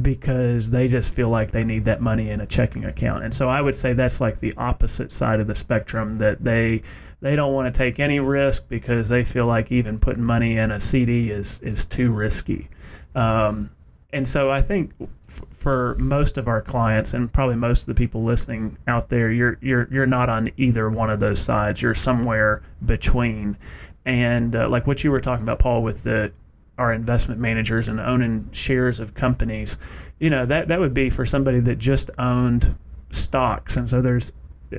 because 0.00 0.70
they 0.70 0.88
just 0.88 1.14
feel 1.14 1.28
like 1.28 1.50
they 1.50 1.64
need 1.64 1.84
that 1.86 2.00
money 2.00 2.30
in 2.30 2.40
a 2.40 2.46
checking 2.46 2.84
account. 2.84 3.24
And 3.24 3.32
so 3.32 3.48
I 3.48 3.60
would 3.60 3.74
say 3.74 3.94
that's 3.94 4.20
like 4.20 4.38
the 4.40 4.52
opposite 4.56 5.10
side 5.10 5.40
of 5.40 5.46
the 5.46 5.54
spectrum 5.54 6.18
that 6.18 6.42
they 6.44 6.82
they 7.20 7.34
don't 7.34 7.54
want 7.54 7.72
to 7.72 7.76
take 7.76 7.98
any 7.98 8.20
risk 8.20 8.68
because 8.68 9.08
they 9.08 9.24
feel 9.24 9.46
like 9.46 9.72
even 9.72 9.98
putting 9.98 10.22
money 10.22 10.58
in 10.58 10.70
a 10.70 10.80
CD 10.80 11.30
is 11.30 11.60
is 11.60 11.84
too 11.84 12.12
risky. 12.12 12.68
Um, 13.14 13.70
and 14.12 14.28
so 14.28 14.50
I 14.50 14.60
think 14.60 14.92
f- 15.28 15.42
for 15.50 15.96
most 15.98 16.38
of 16.38 16.46
our 16.46 16.60
clients 16.60 17.14
and 17.14 17.32
probably 17.32 17.56
most 17.56 17.82
of 17.82 17.86
the 17.86 17.94
people 17.94 18.22
listening 18.22 18.76
out 18.86 19.08
there, 19.08 19.30
you're 19.30 19.58
you're 19.62 19.88
you're 19.90 20.06
not 20.06 20.28
on 20.28 20.50
either 20.58 20.90
one 20.90 21.10
of 21.10 21.20
those 21.20 21.40
sides. 21.40 21.80
You're 21.80 21.94
somewhere 21.94 22.60
between, 22.84 23.56
and 24.04 24.54
uh, 24.54 24.68
like 24.68 24.86
what 24.86 25.02
you 25.02 25.10
were 25.10 25.20
talking 25.20 25.42
about, 25.42 25.58
Paul, 25.58 25.82
with 25.82 26.02
the 26.02 26.32
our 26.78 26.92
investment 26.92 27.40
managers 27.40 27.88
and 27.88 28.00
owning 28.00 28.48
shares 28.52 29.00
of 29.00 29.14
companies, 29.14 29.78
you 30.18 30.30
know 30.30 30.46
that 30.46 30.68
that 30.68 30.80
would 30.80 30.94
be 30.94 31.10
for 31.10 31.26
somebody 31.26 31.60
that 31.60 31.78
just 31.78 32.10
owned 32.18 32.76
stocks, 33.10 33.76
and 33.76 33.88
so 33.88 34.00
there's 34.00 34.32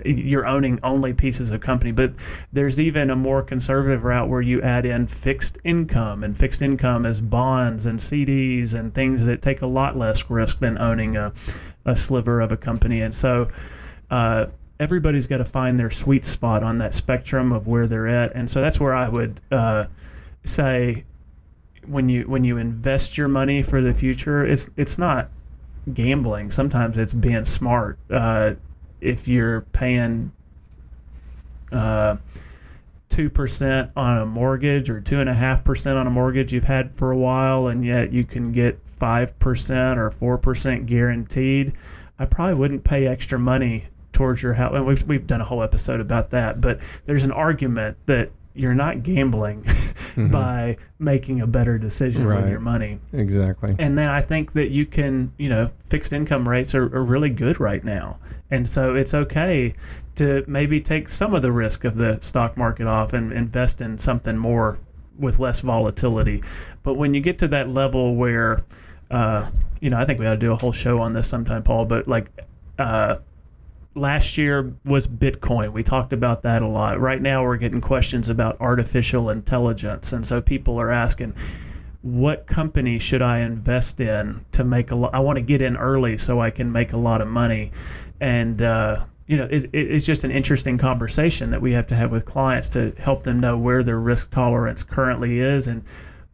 you're 0.03 0.47
owning 0.47 0.79
only 0.83 1.13
pieces 1.13 1.51
of 1.51 1.61
company 1.61 1.91
but 1.91 2.11
there's 2.51 2.79
even 2.79 3.09
a 3.09 3.15
more 3.15 3.41
conservative 3.41 4.03
route 4.03 4.27
where 4.27 4.41
you 4.41 4.61
add 4.61 4.85
in 4.85 5.07
fixed 5.07 5.57
income 5.63 6.23
and 6.23 6.37
fixed 6.37 6.61
income 6.61 7.05
as 7.05 7.21
bonds 7.21 7.85
and 7.85 7.97
CDs 7.97 8.73
and 8.73 8.93
things 8.93 9.25
that 9.25 9.41
take 9.41 9.61
a 9.61 9.67
lot 9.67 9.95
less 9.95 10.29
risk 10.29 10.59
than 10.59 10.77
owning 10.77 11.15
a, 11.15 11.31
a 11.85 11.95
sliver 11.95 12.41
of 12.41 12.51
a 12.51 12.57
company. 12.57 13.01
And 13.01 13.15
so 13.15 13.47
uh, 14.09 14.47
everybody's 14.79 15.27
got 15.27 15.37
to 15.37 15.45
find 15.45 15.79
their 15.79 15.89
sweet 15.89 16.25
spot 16.25 16.63
on 16.63 16.77
that 16.79 16.93
spectrum 16.93 17.51
of 17.53 17.67
where 17.67 17.87
they're 17.87 18.07
at. 18.07 18.35
And 18.35 18.49
so 18.49 18.61
that's 18.61 18.79
where 18.79 18.93
I 18.93 19.07
would 19.07 19.39
uh, 19.51 19.85
say 20.43 21.05
when 21.87 22.09
you 22.09 22.23
when 22.23 22.43
you 22.43 22.57
invest 22.57 23.17
your 23.17 23.27
money 23.27 23.61
for 23.61 23.81
the 23.81 23.93
future 23.93 24.45
it's 24.45 24.69
it's 24.77 24.97
not 24.97 25.29
gambling 25.93 26.51
sometimes 26.51 26.97
it's 26.97 27.13
being 27.13 27.45
smart 27.45 27.97
uh, 28.11 28.53
if 29.01 29.27
you're 29.27 29.61
paying 29.73 30.31
uh, 31.71 32.17
two 33.09 33.29
percent 33.29 33.91
on 33.95 34.17
a 34.19 34.25
mortgage 34.25 34.89
or 34.89 35.01
two 35.01 35.19
and 35.19 35.29
a 35.29 35.33
half 35.33 35.63
percent 35.63 35.97
on 35.97 36.07
a 36.07 36.09
mortgage 36.09 36.53
you've 36.53 36.63
had 36.63 36.93
for 36.93 37.11
a 37.11 37.17
while, 37.17 37.67
and 37.67 37.85
yet 37.85 38.11
you 38.11 38.23
can 38.23 38.51
get 38.51 38.79
five 38.85 39.37
percent 39.39 39.99
or 39.99 40.09
four 40.09 40.37
percent 40.37 40.85
guaranteed, 40.85 41.73
I 42.19 42.25
probably 42.25 42.59
wouldn't 42.59 42.83
pay 42.83 43.07
extra 43.07 43.39
money 43.39 43.85
towards 44.11 44.41
your 44.41 44.53
house. 44.53 44.75
And 44.75 44.85
we've 44.85 45.03
we've 45.03 45.27
done 45.27 45.41
a 45.41 45.45
whole 45.45 45.63
episode 45.63 45.99
about 45.99 46.31
that, 46.31 46.61
but 46.61 46.79
there's 47.05 47.23
an 47.23 47.31
argument 47.31 47.97
that 48.05 48.31
you're 48.57 48.75
not 48.75 49.03
gambling 49.03 49.63
mm-hmm. 49.63 50.31
by 50.31 50.77
making 50.99 51.41
a 51.41 51.47
better 51.47 51.77
decision 51.77 52.25
right. 52.25 52.41
with 52.41 52.49
your 52.49 52.59
money. 52.59 52.99
Exactly. 53.13 53.75
And 53.79 53.97
then 53.97 54.09
I 54.09 54.21
think 54.21 54.53
that 54.53 54.69
you 54.69 54.85
can, 54.85 55.31
you 55.37 55.49
know, 55.49 55.69
fixed 55.85 56.13
income 56.13 56.47
rates 56.47 56.73
are, 56.73 56.83
are 56.95 57.03
really 57.03 57.29
good 57.29 57.59
right 57.59 57.83
now. 57.83 58.19
And 58.49 58.67
so 58.67 58.95
it's 58.95 59.13
okay 59.13 59.73
to 60.15 60.43
maybe 60.47 60.81
take 60.81 61.07
some 61.09 61.33
of 61.33 61.41
the 61.41 61.51
risk 61.51 61.83
of 61.83 61.97
the 61.97 62.19
stock 62.21 62.57
market 62.57 62.87
off 62.87 63.13
and 63.13 63.31
invest 63.31 63.81
in 63.81 63.97
something 63.97 64.37
more 64.37 64.79
with 65.19 65.39
less 65.39 65.61
volatility. 65.61 66.43
But 66.83 66.95
when 66.95 67.13
you 67.13 67.21
get 67.21 67.37
to 67.39 67.47
that 67.49 67.69
level 67.69 68.15
where, 68.15 68.61
uh, 69.11 69.49
you 69.79 69.89
know, 69.89 69.97
I 69.97 70.05
think 70.05 70.19
we 70.19 70.27
ought 70.27 70.31
to 70.31 70.37
do 70.37 70.51
a 70.51 70.55
whole 70.55 70.71
show 70.71 70.99
on 70.99 71.13
this 71.13 71.27
sometime, 71.27 71.63
Paul, 71.63 71.85
but 71.85 72.07
like, 72.07 72.29
uh, 72.79 73.17
last 73.97 74.37
year 74.37 74.73
was 74.85 75.07
Bitcoin. 75.07 75.73
We 75.73 75.83
talked 75.83 76.13
about 76.13 76.43
that 76.43 76.61
a 76.61 76.67
lot. 76.67 76.99
Right 76.99 77.21
now, 77.21 77.43
we're 77.43 77.57
getting 77.57 77.81
questions 77.81 78.29
about 78.29 78.59
artificial 78.61 79.29
intelligence. 79.29 80.13
And 80.13 80.25
so 80.25 80.41
people 80.41 80.79
are 80.79 80.91
asking, 80.91 81.33
what 82.01 82.47
company 82.47 82.99
should 82.99 83.21
I 83.21 83.39
invest 83.39 83.99
in 83.99 84.45
to 84.51 84.63
make 84.63 84.91
a 84.91 84.95
lot? 84.95 85.13
I 85.13 85.19
want 85.19 85.37
to 85.37 85.43
get 85.43 85.61
in 85.61 85.75
early 85.75 86.17
so 86.17 86.39
I 86.39 86.51
can 86.51 86.71
make 86.71 86.93
a 86.93 86.97
lot 86.97 87.21
of 87.21 87.27
money. 87.27 87.71
And, 88.21 88.61
uh, 88.61 88.97
you 89.25 89.35
know, 89.37 89.47
it's, 89.51 89.65
it's 89.73 90.05
just 90.05 90.23
an 90.23 90.31
interesting 90.31 90.77
conversation 90.77 91.49
that 91.51 91.61
we 91.61 91.73
have 91.73 91.87
to 91.87 91.95
have 91.95 92.11
with 92.11 92.25
clients 92.25 92.69
to 92.69 92.93
help 92.97 93.23
them 93.23 93.39
know 93.39 93.57
where 93.57 93.83
their 93.83 93.99
risk 93.99 94.31
tolerance 94.31 94.83
currently 94.83 95.39
is. 95.39 95.67
And 95.67 95.83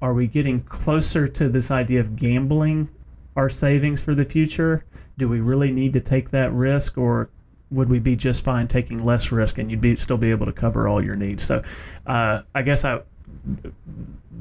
are 0.02 0.14
we 0.14 0.28
getting 0.28 0.60
closer 0.62 1.28
to 1.28 1.50
this 1.50 1.72
idea 1.72 2.02
of 2.02 2.16
gambling 2.16 2.90
our 3.36 3.50
savings 3.50 4.02
for 4.02 4.14
the 4.14 4.26
future? 4.26 4.84
Do 5.18 5.30
we 5.30 5.40
really 5.40 5.72
need 5.72 5.94
to 5.94 6.02
take 6.02 6.30
that 6.32 6.52
risk 6.52 6.98
or 6.98 7.30
would 7.74 7.90
we 7.90 8.00
be 8.00 8.16
just 8.16 8.44
fine 8.44 8.68
taking 8.68 9.04
less 9.04 9.32
risk 9.32 9.58
and 9.58 9.70
you'd 9.70 9.82
be 9.82 9.96
still 9.96 10.18
be 10.18 10.32
able 10.32 10.46
to 10.46 10.54
cover 10.54 10.88
all 10.88 11.04
your 11.04 11.16
needs? 11.16 11.44
So, 11.44 11.62
uh, 12.06 12.44
I 12.54 12.62
guess 12.62 12.86
I 12.86 13.02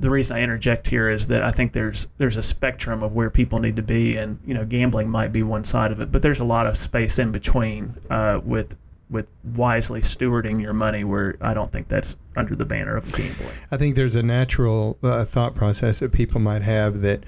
the 0.03 0.11
reason 0.11 0.37
I 0.37 0.41
interject 0.41 0.89
here 0.89 1.09
is 1.09 1.29
that 1.29 1.45
I 1.45 1.51
think 1.51 1.73
there's 1.73 2.09
there's 2.19 2.37
a 2.37 2.43
spectrum 2.43 3.03
of 3.03 3.13
where 3.13 3.31
people 3.31 3.61
need 3.61 3.77
to 3.77 3.83
be, 3.83 4.17
and 4.17 4.39
you 4.45 4.53
know, 4.53 4.65
gambling 4.65 5.09
might 5.09 5.33
be 5.33 5.43
one 5.43 5.65
side 5.65 5.93
of 5.93 6.01
it, 6.01 6.11
but 6.11 6.23
there's 6.23 6.41
a 6.41 6.45
lot 6.45 6.67
of 6.67 6.77
space 6.77 7.19
in 7.19 7.33
between 7.33 7.95
uh, 8.11 8.41
with 8.45 8.77
with 9.09 9.31
wisely 9.55 10.01
stewarding 10.01 10.61
your 10.61 10.73
money 10.73 11.05
where 11.05 11.37
I 11.41 11.53
don't 11.53 11.71
think 11.71 11.89
that's 11.89 12.17
under 12.35 12.57
the 12.57 12.65
banner 12.65 12.97
of 12.97 13.05
gambling. 13.13 13.55
I 13.71 13.77
think 13.77 13.95
there's 13.95 14.17
a 14.17 14.23
natural 14.23 14.99
uh, 15.03 15.25
thought 15.25 15.55
process 15.55 15.99
that 15.99 16.13
people 16.13 16.41
might 16.41 16.63
have 16.63 17.01
that, 17.03 17.23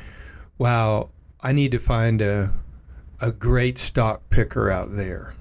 wow, 0.57 1.11
I 1.43 1.53
need 1.53 1.73
to 1.73 1.79
find 1.79 2.21
a 2.21 2.53
a 3.21 3.33
great 3.33 3.79
stock 3.79 4.29
picker 4.31 4.71
out 4.71 4.97
there 4.97 5.35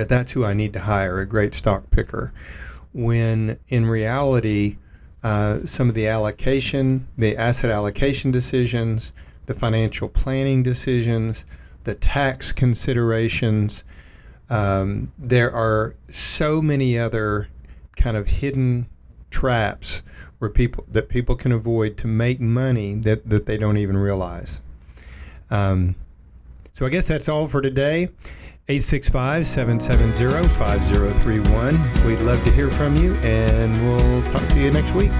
that 0.00 0.08
that's 0.08 0.32
who 0.32 0.46
I 0.46 0.54
need 0.54 0.72
to 0.72 0.80
hire, 0.80 1.20
a 1.20 1.26
great 1.26 1.52
stock 1.52 1.90
picker. 1.90 2.32
When 2.94 3.58
in 3.68 3.84
reality, 3.84 4.78
uh, 5.22 5.58
some 5.66 5.90
of 5.90 5.94
the 5.94 6.08
allocation, 6.08 7.06
the 7.18 7.36
asset 7.36 7.70
allocation 7.70 8.30
decisions, 8.30 9.12
the 9.44 9.52
financial 9.52 10.08
planning 10.08 10.62
decisions, 10.62 11.44
the 11.84 11.94
tax 11.94 12.50
considerations, 12.50 13.84
um, 14.48 15.12
there 15.18 15.52
are 15.52 15.94
so 16.08 16.62
many 16.62 16.98
other 16.98 17.48
kind 17.96 18.16
of 18.16 18.26
hidden 18.26 18.88
traps 19.28 20.02
where 20.38 20.48
people 20.48 20.86
that 20.90 21.10
people 21.10 21.36
can 21.36 21.52
avoid 21.52 21.98
to 21.98 22.06
make 22.06 22.40
money 22.40 22.94
that, 22.94 23.28
that 23.28 23.44
they 23.44 23.58
don't 23.58 23.76
even 23.76 23.98
realize. 23.98 24.62
Um, 25.50 25.94
so 26.72 26.86
I 26.86 26.88
guess 26.88 27.06
that's 27.06 27.28
all 27.28 27.46
for 27.46 27.60
today. 27.60 28.08
865 28.70 29.48
770 29.48 30.48
5031. 30.54 32.06
We'd 32.06 32.20
love 32.20 32.42
to 32.44 32.52
hear 32.52 32.70
from 32.70 32.96
you, 32.96 33.14
and 33.14 33.82
we'll 33.82 34.22
talk 34.30 34.46
to 34.50 34.60
you 34.60 34.70
next 34.70 34.94
week. 34.94 35.10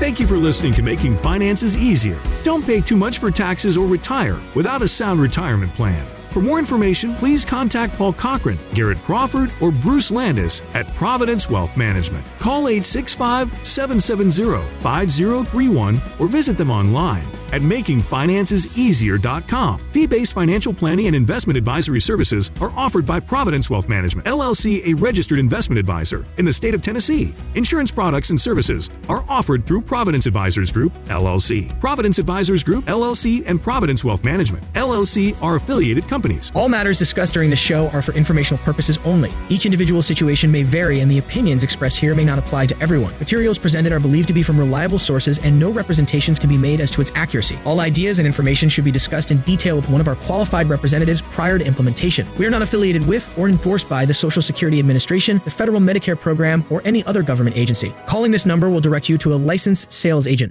Thank 0.00 0.18
you 0.18 0.26
for 0.26 0.36
listening 0.36 0.72
to 0.72 0.82
Making 0.82 1.16
Finances 1.16 1.76
Easier. 1.76 2.20
Don't 2.42 2.66
pay 2.66 2.80
too 2.80 2.96
much 2.96 3.18
for 3.18 3.30
taxes 3.30 3.76
or 3.76 3.86
retire 3.86 4.40
without 4.56 4.82
a 4.82 4.88
sound 4.88 5.20
retirement 5.20 5.72
plan. 5.74 6.04
For 6.32 6.40
more 6.40 6.58
information, 6.58 7.14
please 7.14 7.44
contact 7.44 7.96
Paul 7.96 8.12
Cochran, 8.12 8.58
Garrett 8.74 9.02
Crawford, 9.04 9.52
or 9.60 9.70
Bruce 9.70 10.10
Landis 10.10 10.60
at 10.74 10.92
Providence 10.96 11.48
Wealth 11.48 11.76
Management. 11.76 12.26
Call 12.40 12.66
865 12.66 13.50
770 13.64 14.66
5031 14.80 16.00
or 16.18 16.26
visit 16.26 16.56
them 16.56 16.72
online 16.72 17.24
at 17.52 17.62
makingfinanceseasier.com. 17.62 19.80
Fee-based 19.90 20.32
financial 20.32 20.72
planning 20.72 21.08
and 21.08 21.16
investment 21.16 21.56
advisory 21.56 22.00
services 22.00 22.52
are 22.60 22.70
offered 22.76 23.04
by 23.04 23.18
Providence 23.18 23.68
Wealth 23.68 23.88
Management, 23.88 24.28
LLC, 24.28 24.86
a 24.86 24.94
registered 24.94 25.40
investment 25.40 25.78
advisor 25.78 26.24
in 26.36 26.44
the 26.44 26.52
state 26.52 26.74
of 26.74 26.82
Tennessee. 26.82 27.34
Insurance 27.54 27.90
products 27.90 28.30
and 28.30 28.40
services 28.40 28.88
are 29.08 29.24
offered 29.28 29.66
through 29.66 29.80
Providence 29.80 30.26
Advisors 30.26 30.70
Group, 30.70 30.92
LLC. 31.06 31.78
Providence 31.80 32.18
Advisors 32.18 32.62
Group, 32.62 32.84
LLC, 32.84 33.42
and 33.46 33.60
Providence 33.60 34.04
Wealth 34.04 34.24
Management, 34.24 34.62
LLC 34.74 35.34
are 35.42 35.56
affiliated 35.56 36.06
companies. 36.06 36.52
All 36.54 36.68
matters 36.68 36.98
discussed 36.98 37.34
during 37.34 37.50
the 37.50 37.56
show 37.56 37.88
are 37.88 38.02
for 38.02 38.12
informational 38.12 38.62
purposes 38.62 38.98
only. 39.04 39.32
Each 39.48 39.66
individual 39.66 40.02
situation 40.02 40.52
may 40.52 40.62
vary, 40.62 41.00
and 41.00 41.10
the 41.10 41.18
opinions 41.18 41.64
expressed 41.64 41.98
here 41.98 42.14
may 42.14 42.24
not 42.24 42.38
apply 42.38 42.66
to 42.66 42.80
everyone. 42.80 43.12
Materials 43.18 43.58
presented 43.58 43.92
are 43.92 44.00
believed 44.00 44.28
to 44.28 44.34
be 44.34 44.44
from 44.44 44.58
reliable 44.58 44.98
sources, 44.98 45.38
and 45.40 45.58
no 45.58 45.70
representations 45.70 46.38
can 46.38 46.48
be 46.48 46.58
made 46.58 46.80
as 46.80 46.90
to 46.92 47.00
its 47.00 47.10
accuracy 47.14 47.39
accuracy. 47.40 47.58
All 47.64 47.80
ideas 47.80 48.18
and 48.18 48.26
information 48.26 48.68
should 48.68 48.84
be 48.84 48.90
discussed 48.90 49.30
in 49.30 49.38
detail 49.42 49.76
with 49.76 49.88
one 49.88 50.00
of 50.00 50.08
our 50.08 50.16
qualified 50.16 50.68
representatives 50.68 51.22
prior 51.22 51.58
to 51.58 51.64
implementation. 51.64 52.26
We 52.38 52.46
are 52.46 52.50
not 52.50 52.62
affiliated 52.62 53.06
with 53.06 53.26
or 53.38 53.48
endorsed 53.48 53.88
by 53.88 54.04
the 54.04 54.14
Social 54.14 54.42
Security 54.42 54.78
Administration, 54.78 55.40
the 55.44 55.50
Federal 55.50 55.80
Medicare 55.80 56.18
Program, 56.18 56.64
or 56.70 56.82
any 56.84 57.04
other 57.04 57.22
government 57.22 57.56
agency. 57.56 57.94
Calling 58.06 58.30
this 58.30 58.46
number 58.46 58.68
will 58.68 58.80
direct 58.80 59.08
you 59.08 59.18
to 59.18 59.34
a 59.34 59.36
licensed 59.36 59.92
sales 59.92 60.26
agent. 60.26 60.48